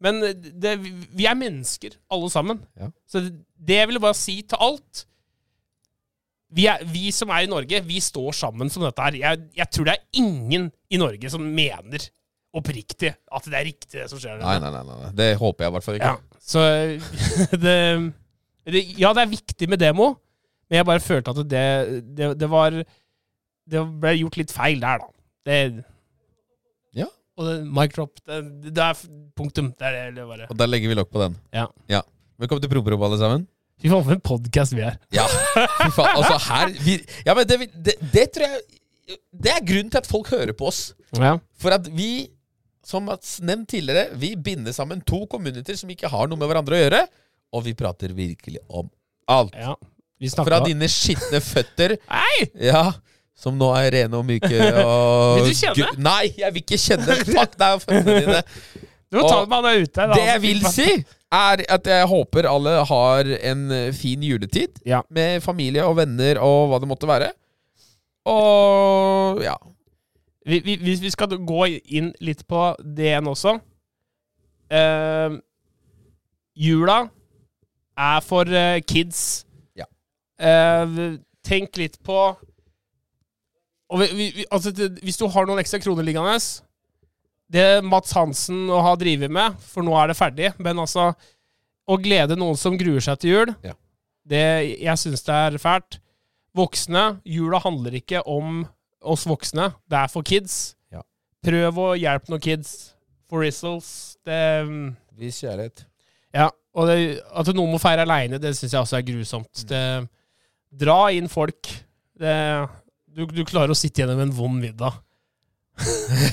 Men 0.03 0.21
det, 0.37 0.77
vi 0.83 1.27
er 1.31 1.39
mennesker, 1.39 1.97
alle 2.13 2.29
sammen. 2.31 2.61
Ja. 2.77 2.91
Så 3.09 3.23
det 3.23 3.81
jeg 3.81 3.89
ville 3.89 4.03
bare 4.03 4.19
si 4.19 4.41
til 4.43 4.61
alt 4.61 5.07
vi, 6.53 6.67
er, 6.69 6.83
vi 6.89 7.11
som 7.15 7.31
er 7.33 7.47
i 7.47 7.51
Norge, 7.51 7.81
vi 7.87 8.01
står 8.03 8.35
sammen 8.37 8.71
som 8.73 8.85
dette 8.85 9.05
her. 9.07 9.17
Jeg, 9.21 9.45
jeg 9.57 9.71
tror 9.73 9.89
det 9.89 9.95
er 9.97 10.21
ingen 10.21 10.69
i 10.93 11.01
Norge 11.01 11.31
som 11.33 11.45
mener 11.45 12.05
oppriktig 12.53 13.15
at 13.15 13.47
det 13.49 13.57
er 13.57 13.65
riktig, 13.71 13.95
det 13.97 14.09
som 14.11 14.21
skjer. 14.21 14.41
Nei, 14.43 14.59
nei, 14.61 14.73
nei, 14.75 14.83
nei. 14.89 15.13
Det 15.17 15.31
håper 15.41 15.65
jeg 15.65 15.73
i 15.73 15.77
hvert 15.77 15.87
fall 15.87 15.97
ikke. 15.99 16.11
Ja, 16.11 16.41
så 16.53 16.65
det, 17.65 17.79
det 18.69 18.83
Ja, 19.01 19.15
det 19.17 19.25
er 19.25 19.33
viktig 19.33 19.71
med 19.73 19.81
demo, 19.81 20.11
men 20.69 20.81
jeg 20.83 20.89
bare 20.89 21.05
følte 21.05 21.33
at 21.33 21.41
det, 21.49 21.65
det, 22.19 22.29
det 22.41 22.51
var 22.53 22.77
Det 22.77 23.83
ble 24.03 24.13
gjort 24.19 24.39
litt 24.43 24.53
feil 24.53 24.85
der, 24.85 25.01
da. 25.01 25.11
Det, 25.49 25.59
Ja. 27.01 27.09
Og 27.41 27.49
det, 27.49 27.57
mic 27.81 27.97
drop. 27.97 28.21
Det, 28.29 28.43
det 28.69 28.85
er 28.85 29.01
punktum. 29.39 29.73
Det 29.79 29.89
er 29.89 29.99
det 30.13 30.21
det 30.21 30.29
bare 30.29 30.51
Og 30.53 30.59
der 30.61 30.69
legger 30.69 30.93
vi 30.93 31.01
lokk 31.01 31.13
på 31.15 31.25
den. 31.25 31.41
Ja. 31.57 32.05
Velkommen 32.43 32.61
til 32.65 32.73
Promperommet, 32.73 33.09
alle 33.09 33.21
sammen. 33.23 33.49
Fy 33.81 33.89
faen, 33.91 34.05
for 34.07 34.15
en 34.15 34.23
podkast 34.23 34.75
vi 34.77 34.85
er. 34.87 34.99
Ja, 35.15 35.25
fy 35.27 35.89
faen. 35.97 36.19
Altså, 36.21 36.37
her 36.51 36.75
vi, 36.85 36.99
Ja, 37.27 37.35
men 37.39 37.49
det, 37.51 37.59
det, 37.75 37.97
det 38.13 38.27
tror 38.35 38.47
jeg 38.47 38.61
Det 39.43 39.51
er 39.55 39.65
grunnen 39.67 39.91
til 39.91 39.99
at 40.03 40.07
folk 40.09 40.31
hører 40.33 40.53
på 40.57 40.69
oss. 40.71 40.83
Ja. 41.19 41.37
For 41.61 41.75
at 41.75 41.89
vi, 41.93 42.29
som 42.87 43.09
nevnt 43.09 43.69
tidligere, 43.73 44.13
vi 44.19 44.35
binder 44.37 44.73
sammen 44.77 45.03
to 45.07 45.25
communities 45.31 45.83
som 45.83 45.91
ikke 45.93 46.11
har 46.13 46.31
noe 46.31 46.39
med 46.41 46.49
hverandre 46.51 46.79
å 46.79 46.83
gjøre. 46.85 47.03
Og 47.53 47.67
vi 47.67 47.75
prater 47.77 48.15
virkelig 48.17 48.63
om 48.69 48.89
alt. 49.31 49.57
ja. 49.59 49.75
Vi 50.23 50.31
Fra 50.31 50.61
dine 50.63 50.87
skitne 50.87 51.41
føtter, 51.43 51.97
Nei! 52.13 52.45
ja, 52.69 52.93
som 53.35 53.57
nå 53.59 53.73
er 53.75 53.89
rene 53.91 54.21
og 54.21 54.23
myke 54.29 54.55
og 54.79 55.33
Vil 55.41 55.49
du 55.51 55.57
kjenne? 55.59 55.89
Nei, 55.99 56.29
jeg 56.39 56.55
vil 56.55 56.63
ikke 56.63 56.79
kjenne. 56.79 57.17
Fuck 57.27 57.57
deg 57.59 57.75
og 57.75 57.83
føttene 57.83 58.21
dine. 58.23 58.43
Du 59.13 59.19
må 59.21 59.27
ta 59.29 59.43
med 59.45 59.59
han 59.59 59.69
er 59.69 59.83
ute. 59.85 60.07
da. 60.09 60.17
Det 60.17 60.25
jeg 60.25 60.43
vil 60.43 60.63
si, 60.73 60.89
er 61.37 61.63
at 61.77 61.91
jeg 61.93 62.09
håper 62.09 62.49
alle 62.49 62.79
har 62.89 63.29
en 63.53 63.67
eh, 63.77 63.91
fin 63.97 64.25
juletid. 64.25 64.81
Ja. 64.89 65.03
Med 65.13 65.45
familie 65.45 65.85
og 65.85 65.99
venner 66.01 66.41
og 66.41 66.73
hva 66.73 66.81
det 66.81 66.89
måtte 66.89 67.11
være. 67.11 67.29
Og 68.33 69.43
ja. 69.45 69.59
vi, 70.47 70.63
vi, 70.65 70.79
Hvis 70.81 71.03
vi 71.03 71.11
skal 71.13 71.37
gå 71.37 71.67
inn 71.93 72.13
litt 72.25 72.47
på 72.49 72.71
det 72.81 73.11
igjen 73.11 73.31
også 73.33 73.57
uh, 74.73 75.39
Jula 76.55 76.99
er 77.99 78.21
for 78.25 78.49
uh, 78.49 78.81
kids. 78.89 79.47
Ja. 79.77 79.89
Uh, 80.41 81.19
tenk 81.45 81.77
litt 81.77 81.99
på 82.05 82.19
vi, 83.93 84.45
altså, 84.51 84.73
Hvis 85.03 85.19
du 85.21 85.27
har 85.29 85.45
noen 85.45 85.61
ekstra 85.61 85.81
kroner 85.83 86.07
liggende 86.07 86.39
Det 87.53 87.83
Mats 87.85 88.15
Hansen 88.17 88.65
å 88.73 88.81
ha 88.85 88.95
drevet 88.97 89.33
med, 89.33 89.59
for 89.61 89.85
nå 89.85 89.93
er 90.01 90.13
det 90.13 90.19
ferdig, 90.19 90.53
men 90.63 90.81
altså 90.81 91.11
Å 91.91 91.97
glede 91.99 92.37
noen 92.39 92.57
som 92.57 92.77
gruer 92.79 93.03
seg 93.03 93.19
til 93.21 93.33
jul, 93.33 93.51
Ja. 93.67 93.73
det, 94.25 94.45
jeg 94.81 95.01
syns 95.03 95.25
det 95.27 95.35
er 95.35 95.57
fælt. 95.59 95.99
Voksne, 96.55 97.19
jula 97.27 97.59
handler 97.65 97.97
ikke 97.99 98.21
om 98.29 98.63
oss 99.03 99.25
voksne, 99.27 99.73
det 99.91 99.99
er 99.99 100.13
for 100.13 100.23
kids. 100.23 100.77
Ja. 100.95 101.03
Prøv 101.43 101.81
å 101.83 101.89
hjelpe 101.99 102.31
noen 102.31 102.45
kids. 102.45 102.93
For. 103.27 103.43
Det 103.43 104.41
mm, 104.69 104.97
Vis 105.19 105.41
kjærlighet. 105.43 105.87
Ja. 106.37 106.51
Og 106.73 106.89
det, 106.89 107.21
at 107.35 107.51
noen 107.53 107.73
må 107.75 107.81
feire 107.83 108.07
aleine, 108.07 108.39
det 108.41 108.55
syns 108.57 108.73
jeg 108.73 108.81
også 108.81 108.99
er 109.01 109.07
grusomt. 109.09 109.65
Det, 109.69 109.83
dra 110.73 110.99
inn 111.13 111.29
folk. 111.33 111.69
Det, 112.17 112.35
du, 113.13 113.27
du 113.27 113.43
klarer 113.49 113.75
å 113.75 113.77
sitte 113.77 114.03
gjennom 114.05 114.23
en 114.25 114.33
vond 114.37 114.61
middag. 114.61 114.97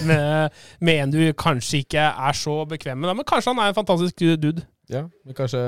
Med, 0.10 0.58
med 0.84 1.04
en 1.04 1.14
du 1.14 1.22
kanskje 1.38 1.84
ikke 1.84 2.04
er 2.10 2.38
så 2.38 2.58
bekvem 2.70 3.00
med, 3.00 3.16
men 3.22 3.28
kanskje 3.28 3.54
han 3.54 3.64
er 3.64 3.72
en 3.72 3.78
fantastisk 3.78 4.20
dude. 4.42 4.66
Ja, 4.90 5.04
men 5.26 5.38
kanskje 5.38 5.60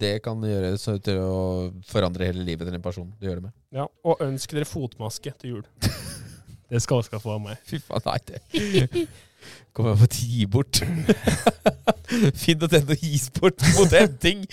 det 0.00 0.18
kan 0.24 0.42
gjøre 0.44 0.74
så 0.80 0.98
til 1.00 1.22
å 1.24 1.70
forandre 1.88 2.28
hele 2.28 2.44
livet 2.44 2.68
til 2.68 2.76
en 2.76 2.84
person 2.84 3.08
du 3.16 3.26
gjør 3.26 3.40
det 3.40 3.46
med. 3.48 3.54
Ja, 3.72 3.86
og 4.04 4.20
ønsk 4.24 4.52
dere 4.52 4.68
fotmaske 4.68 5.32
til 5.40 5.56
jul. 5.56 5.64
Det 6.72 6.80
skal 6.80 7.02
Oskar 7.02 7.20
få 7.20 7.34
av 7.34 7.40
meg. 7.44 7.58
Fy 7.68 7.76
faen, 7.84 8.06
nei 8.06 8.14
det 8.24 9.02
Kommer 9.76 9.92
jeg 9.92 9.98
på 10.00 10.06
å 10.06 10.14
gi 10.16 10.46
bort. 10.48 10.78
Finn 12.40 12.64
og 12.64 12.72
tenn 12.72 12.92
og 12.94 13.02
gis 13.04 13.26
bort 13.36 13.60
mot 13.74 13.92
en 13.98 14.14
ting. 14.22 14.46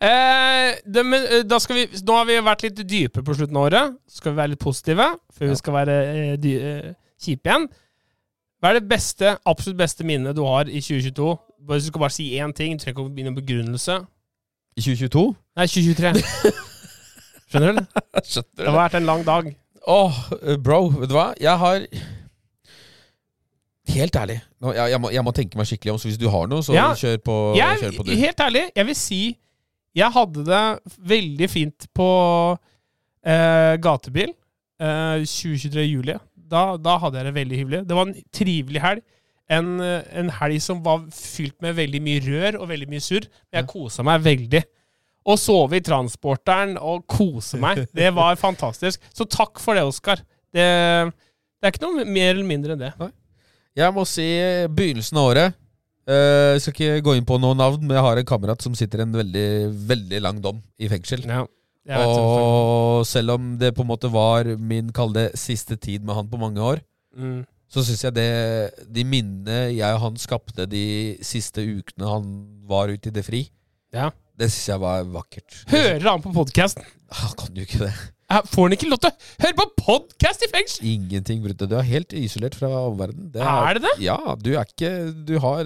Eh, 0.00 0.74
det, 0.84 1.04
men, 1.06 1.22
eh, 1.30 1.42
da 1.46 1.58
skal 1.62 1.76
vi, 1.78 1.84
nå 2.04 2.16
har 2.18 2.26
vi 2.28 2.38
vært 2.44 2.64
litt 2.66 2.82
dype 2.88 3.22
på 3.24 3.34
slutten 3.38 3.56
av 3.56 3.68
året. 3.68 3.94
Så 4.10 4.20
skal 4.20 4.32
vi 4.34 4.40
være 4.42 4.52
litt 4.54 4.62
positive 4.64 5.06
før 5.34 5.48
vi 5.52 5.56
skal 5.60 5.76
være 5.78 5.96
eh, 6.14 6.36
dy, 6.42 6.54
eh, 6.58 6.92
kjipe 7.24 7.48
igjen. 7.50 7.68
Hva 8.60 8.70
er 8.72 8.78
det 8.80 8.88
beste, 8.88 9.34
absolutt 9.46 9.76
beste 9.78 10.04
minnet 10.08 10.36
du 10.36 10.42
har 10.48 10.68
i 10.68 10.80
2022? 10.80 11.34
Bare- 11.64 11.80
Du 11.80 11.86
skal 11.86 12.00
bare 12.00 12.10
si 12.16 12.30
én 12.40 12.52
ting. 12.56 12.76
Du 12.76 12.82
trenger 12.84 12.96
ikke 12.98 13.06
å 13.06 13.12
begynne 13.14 13.32
med 13.34 13.42
begrunnelse. 13.42 14.00
I 14.76 14.80
2022? 14.80 15.24
Nei, 15.56 15.66
2023. 15.66 16.24
Skjønner 17.54 17.76
du? 17.76 17.84
Skjønner 18.24 18.56
Det 18.58 18.66
har 18.66 18.76
vært 18.80 18.96
en 18.98 19.06
lang 19.06 19.22
dag. 19.24 19.52
Åh, 19.86 20.18
oh, 20.32 20.56
bro, 20.64 20.88
vet 20.96 21.10
du 21.10 21.14
hva? 21.14 21.28
Jeg 21.38 21.58
har 21.60 21.84
Helt 23.94 24.16
ærlig. 24.16 24.38
Jeg, 24.64 24.90
jeg, 24.90 25.00
må, 25.00 25.10
jeg 25.12 25.24
må 25.26 25.32
tenke 25.36 25.58
meg 25.60 25.66
skikkelig 25.68 25.92
om, 25.92 25.98
så 26.00 26.08
hvis 26.08 26.16
du 26.18 26.24
har 26.32 26.46
noe, 26.48 26.64
så 26.64 26.72
Ja. 26.72 26.86
kjør, 26.96 27.18
på, 27.20 27.34
Jeg, 27.58 27.78
kjør 27.82 27.96
på 27.98 28.06
du. 28.08 28.12
helt 28.16 28.40
ærlig, 28.40 28.62
jeg 28.76 28.86
vil 28.88 28.96
si 28.96 29.18
jeg 29.94 30.10
hadde 30.14 30.44
det 30.46 30.62
veldig 31.06 31.48
fint 31.50 31.86
på 31.94 32.08
eh, 33.22 33.74
gatebil 33.82 34.32
eh, 34.82 35.22
2023 35.22 35.86
juli. 35.86 36.16
Da, 36.34 36.74
da 36.78 36.96
hadde 37.02 37.20
jeg 37.20 37.28
det 37.28 37.36
veldig 37.38 37.60
hyggelig. 37.60 37.82
Det 37.88 37.98
var 37.98 38.08
en 38.08 38.16
trivelig 38.34 38.82
helg. 38.82 39.04
En, 39.54 39.74
eh, 39.84 40.06
en 40.18 40.32
helg 40.40 40.60
som 40.64 40.82
var 40.84 41.04
fylt 41.14 41.56
med 41.64 41.76
veldig 41.78 42.02
mye 42.04 42.24
rør 42.26 42.60
og 42.62 42.70
veldig 42.72 42.90
mye 42.90 43.04
surr. 43.04 43.28
Men 43.48 43.62
jeg 43.62 43.70
kosa 43.70 44.06
meg 44.06 44.24
veldig. 44.26 44.64
Å 45.24 45.38
sove 45.40 45.78
i 45.78 45.84
transporteren 45.84 46.74
og 46.76 47.06
kose 47.08 47.56
meg, 47.56 47.86
det 47.96 48.10
var 48.12 48.36
fantastisk. 48.36 49.00
Så 49.16 49.24
takk 49.30 49.62
for 49.62 49.78
det, 49.78 49.86
Oskar. 49.88 50.20
Det, 50.52 50.64
det 50.66 51.68
er 51.68 51.72
ikke 51.72 51.86
noe 51.86 52.04
mer 52.04 52.34
eller 52.34 52.48
mindre 52.48 52.74
enn 52.74 52.82
det. 52.82 52.92
Jeg 53.78 53.94
må 53.94 54.04
si 54.06 54.26
begynnelsen 54.74 55.18
av 55.22 55.30
året. 55.30 55.60
Eh, 56.06 56.52
Jeg 56.54 56.60
skal 56.60 56.74
ikke 56.74 57.04
gå 57.06 57.14
inn 57.16 57.24
på 57.28 57.38
noe 57.40 57.54
navn, 57.56 57.80
men 57.80 57.96
jeg 57.96 58.04
har 58.04 58.18
en 58.20 58.28
kamerat 58.28 58.60
som 58.62 58.74
sitter 58.76 59.00
en 59.04 59.12
veldig, 59.16 59.46
veldig 59.88 60.20
lang 60.20 60.40
dom 60.44 60.58
i 60.78 60.88
fengsel. 60.92 61.24
Ja. 61.24 61.46
Og 62.04 63.04
selv 63.08 63.34
om 63.36 63.56
det 63.60 63.74
på 63.76 63.84
en 63.84 63.90
måte 63.90 64.10
var 64.12 64.44
min, 64.56 64.90
kalde 64.96 65.30
siste 65.36 65.76
tid 65.76 66.04
med 66.04 66.16
han 66.16 66.28
på 66.30 66.40
mange 66.40 66.60
år, 66.60 66.80
Mm. 67.14 67.44
så 67.70 67.82
syns 67.86 68.02
jeg 68.02 68.14
det 68.14 68.92
De 68.92 69.04
minnene 69.04 69.70
jeg 69.76 69.94
og 69.94 70.00
han 70.00 70.16
skapte 70.18 70.66
de 70.66 71.16
siste 71.22 71.62
ukene 71.62 72.08
han 72.10 72.24
var 72.66 72.88
ute 72.90 73.06
i 73.06 73.12
det 73.14 73.22
fri, 73.24 73.48
Ja. 73.92 74.10
det 74.36 74.48
syns 74.50 74.66
jeg 74.72 74.80
var 74.80 75.04
vakkert. 75.04 75.64
Hører 75.70 76.08
han 76.10 76.22
på 76.22 76.32
podkasten? 76.34 76.82
Ah, 77.12 77.30
kan 77.38 77.54
du 77.54 77.60
ikke 77.62 77.78
det? 77.86 77.92
Får 78.50 78.62
han 78.66 78.72
ikke 78.74 78.88
lov 78.90 78.98
til 78.98 79.10
å 79.12 79.44
høre 79.44 79.54
på 79.60 79.66
podkast 79.78 80.42
i 80.42 80.48
fengsel?! 80.50 80.86
Ingenting, 80.90 81.40
Brute. 81.44 81.68
Du 81.68 81.76
er 81.76 81.82
helt 81.86 82.12
isolert 82.12 82.56
fra 82.56 82.66
omverdenen. 82.90 83.30
Er 83.36 83.74
det 83.74 83.82
det? 83.82 83.92
Ja, 84.02 84.18
du 84.34 84.54
er 84.56 84.64
ikke 84.64 85.14
Du 85.24 85.38
har 85.38 85.62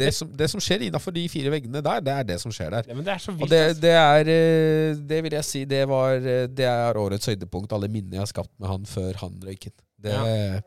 Det 0.00 0.14
som, 0.16 0.30
det 0.40 0.48
som 0.52 0.62
skjer 0.62 0.86
innafor 0.86 1.14
de 1.14 1.26
fire 1.30 1.52
veggene 1.52 1.82
der, 1.84 2.02
det 2.04 2.14
er 2.14 2.26
det 2.32 2.38
som 2.42 2.52
skjer 2.54 2.72
der. 2.74 2.88
Ja, 2.88 2.96
men 2.96 3.06
det 3.06 3.14
er 3.14 3.22
så 3.22 3.34
Og 3.34 3.46
det, 3.50 3.60
altså. 3.68 3.82
det 3.84 3.94
er 3.98 4.32
eh, 4.34 4.98
Det 5.12 5.22
vil 5.26 5.36
jeg 5.38 5.46
si, 5.46 5.64
det 5.68 5.82
var 5.88 6.16
eh, 6.18 6.46
Det 6.48 6.66
er 6.66 6.98
årets 7.00 7.30
høydepunkt. 7.30 7.72
Alle 7.76 7.90
minner 7.92 8.18
jeg 8.18 8.24
har 8.24 8.30
skapt 8.30 8.52
med 8.58 8.70
han 8.72 8.86
før 8.88 9.20
han 9.24 9.40
røyket. 9.46 9.76
Det 10.00 10.14
ja. 10.14 10.60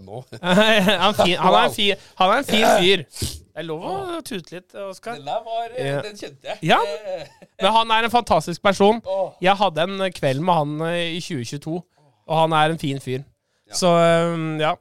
nå 0.00 0.22
han, 0.42 1.14
fin, 1.16 1.36
han, 1.36 1.54
er 1.54 1.64
en 1.64 1.74
fin, 1.74 2.06
han 2.20 2.30
er 2.32 2.38
en 2.38 2.48
fin 2.48 2.66
fyr. 2.78 3.04
Det 3.56 3.62
er 3.62 3.66
lov 3.66 3.84
å 3.88 4.20
tute 4.24 4.58
litt, 4.58 4.74
Oskar. 4.86 5.20
Den 5.20 5.44
var 5.48 5.76
eh, 5.76 6.00
Den 6.06 6.16
kjente 6.16 6.52
jeg. 6.52 6.58
Ja. 6.72 6.80
Men 7.62 7.72
han 7.80 7.94
er 7.96 8.08
en 8.08 8.14
fantastisk 8.14 8.62
person. 8.64 9.00
Jeg 9.44 9.56
hadde 9.60 9.88
en 9.88 10.08
kveld 10.16 10.44
med 10.44 10.60
han 10.60 10.96
i 10.96 11.20
2022, 11.20 11.78
og 12.26 12.40
han 12.44 12.56
er 12.56 12.74
en 12.74 12.80
fin 12.80 13.00
fyr. 13.02 13.24
Så 13.74 13.90
ja. 14.60 14.76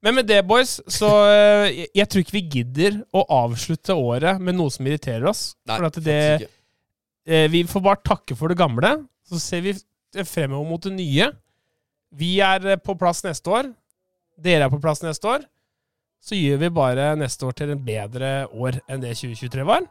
Men 0.00 0.16
med 0.16 0.26
det, 0.30 0.40
boys, 0.48 0.78
så 0.88 1.08
eh, 1.28 1.66
jeg, 1.82 1.90
jeg 1.98 2.08
tror 2.08 2.22
ikke 2.24 2.36
vi 2.38 2.44
gidder 2.54 2.94
å 3.12 3.24
avslutte 3.42 3.92
året 3.92 4.40
med 4.40 4.56
noe 4.56 4.72
som 4.72 4.86
irriterer 4.88 5.26
oss. 5.28 5.50
Nei, 5.68 5.76
for 5.76 5.88
at 5.90 5.98
det, 6.06 6.20
eh, 7.28 7.46
vi 7.52 7.66
får 7.68 7.84
bare 7.84 8.00
takke 8.08 8.36
for 8.38 8.52
det 8.52 8.56
gamle, 8.60 8.94
så 9.28 9.40
ser 9.42 9.66
vi 9.66 9.74
fremover 10.24 10.70
mot 10.72 10.88
det 10.88 10.94
nye. 10.96 11.28
Vi 12.16 12.38
er 12.44 12.64
eh, 12.72 12.80
på 12.80 12.96
plass 12.98 13.20
neste 13.28 13.52
år. 13.52 13.68
Dere 14.40 14.66
er 14.66 14.72
på 14.72 14.80
plass 14.80 15.04
neste 15.04 15.28
år. 15.28 15.44
Så 16.24 16.36
gjør 16.36 16.64
vi 16.64 16.72
bare 16.80 17.12
neste 17.20 17.44
år 17.48 17.56
til 17.56 17.74
en 17.74 17.84
bedre 17.84 18.32
år 18.52 18.80
enn 18.88 19.04
det 19.04 19.14
2023 19.20 19.68
var. 19.68 19.84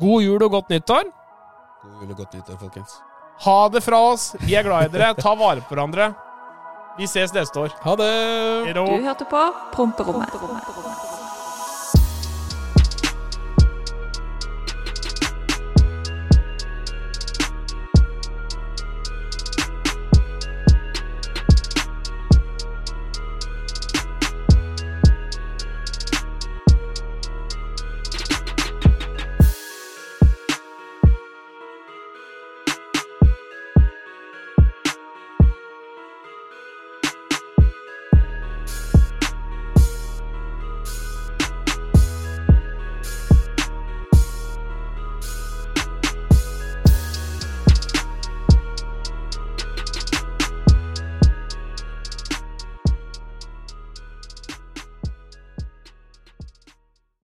God 0.00 0.24
jul 0.24 0.40
og 0.40 0.56
godt 0.56 0.72
nyttår. 0.72 1.08
God 1.84 2.00
jul 2.00 2.10
og 2.16 2.20
godt 2.24 2.36
nyttår, 2.40 2.58
folkens. 2.64 2.96
Ha 3.44 3.58
det 3.68 3.84
fra 3.84 4.00
oss. 4.12 4.30
Vi 4.44 4.56
er 4.56 4.64
glad 4.66 4.88
i 4.88 4.92
dere. 4.96 5.12
Ta 5.20 5.34
vare 5.36 5.60
på 5.64 5.74
hverandre. 5.76 6.14
Vi 6.98 7.06
ses 7.10 7.32
neste 7.34 7.60
år. 7.60 7.74
Ha 7.82 7.96
det! 7.98 8.74
Du 8.76 9.02
hørte 9.02 9.26
på 9.30 9.40
Promperommet. 9.72 10.28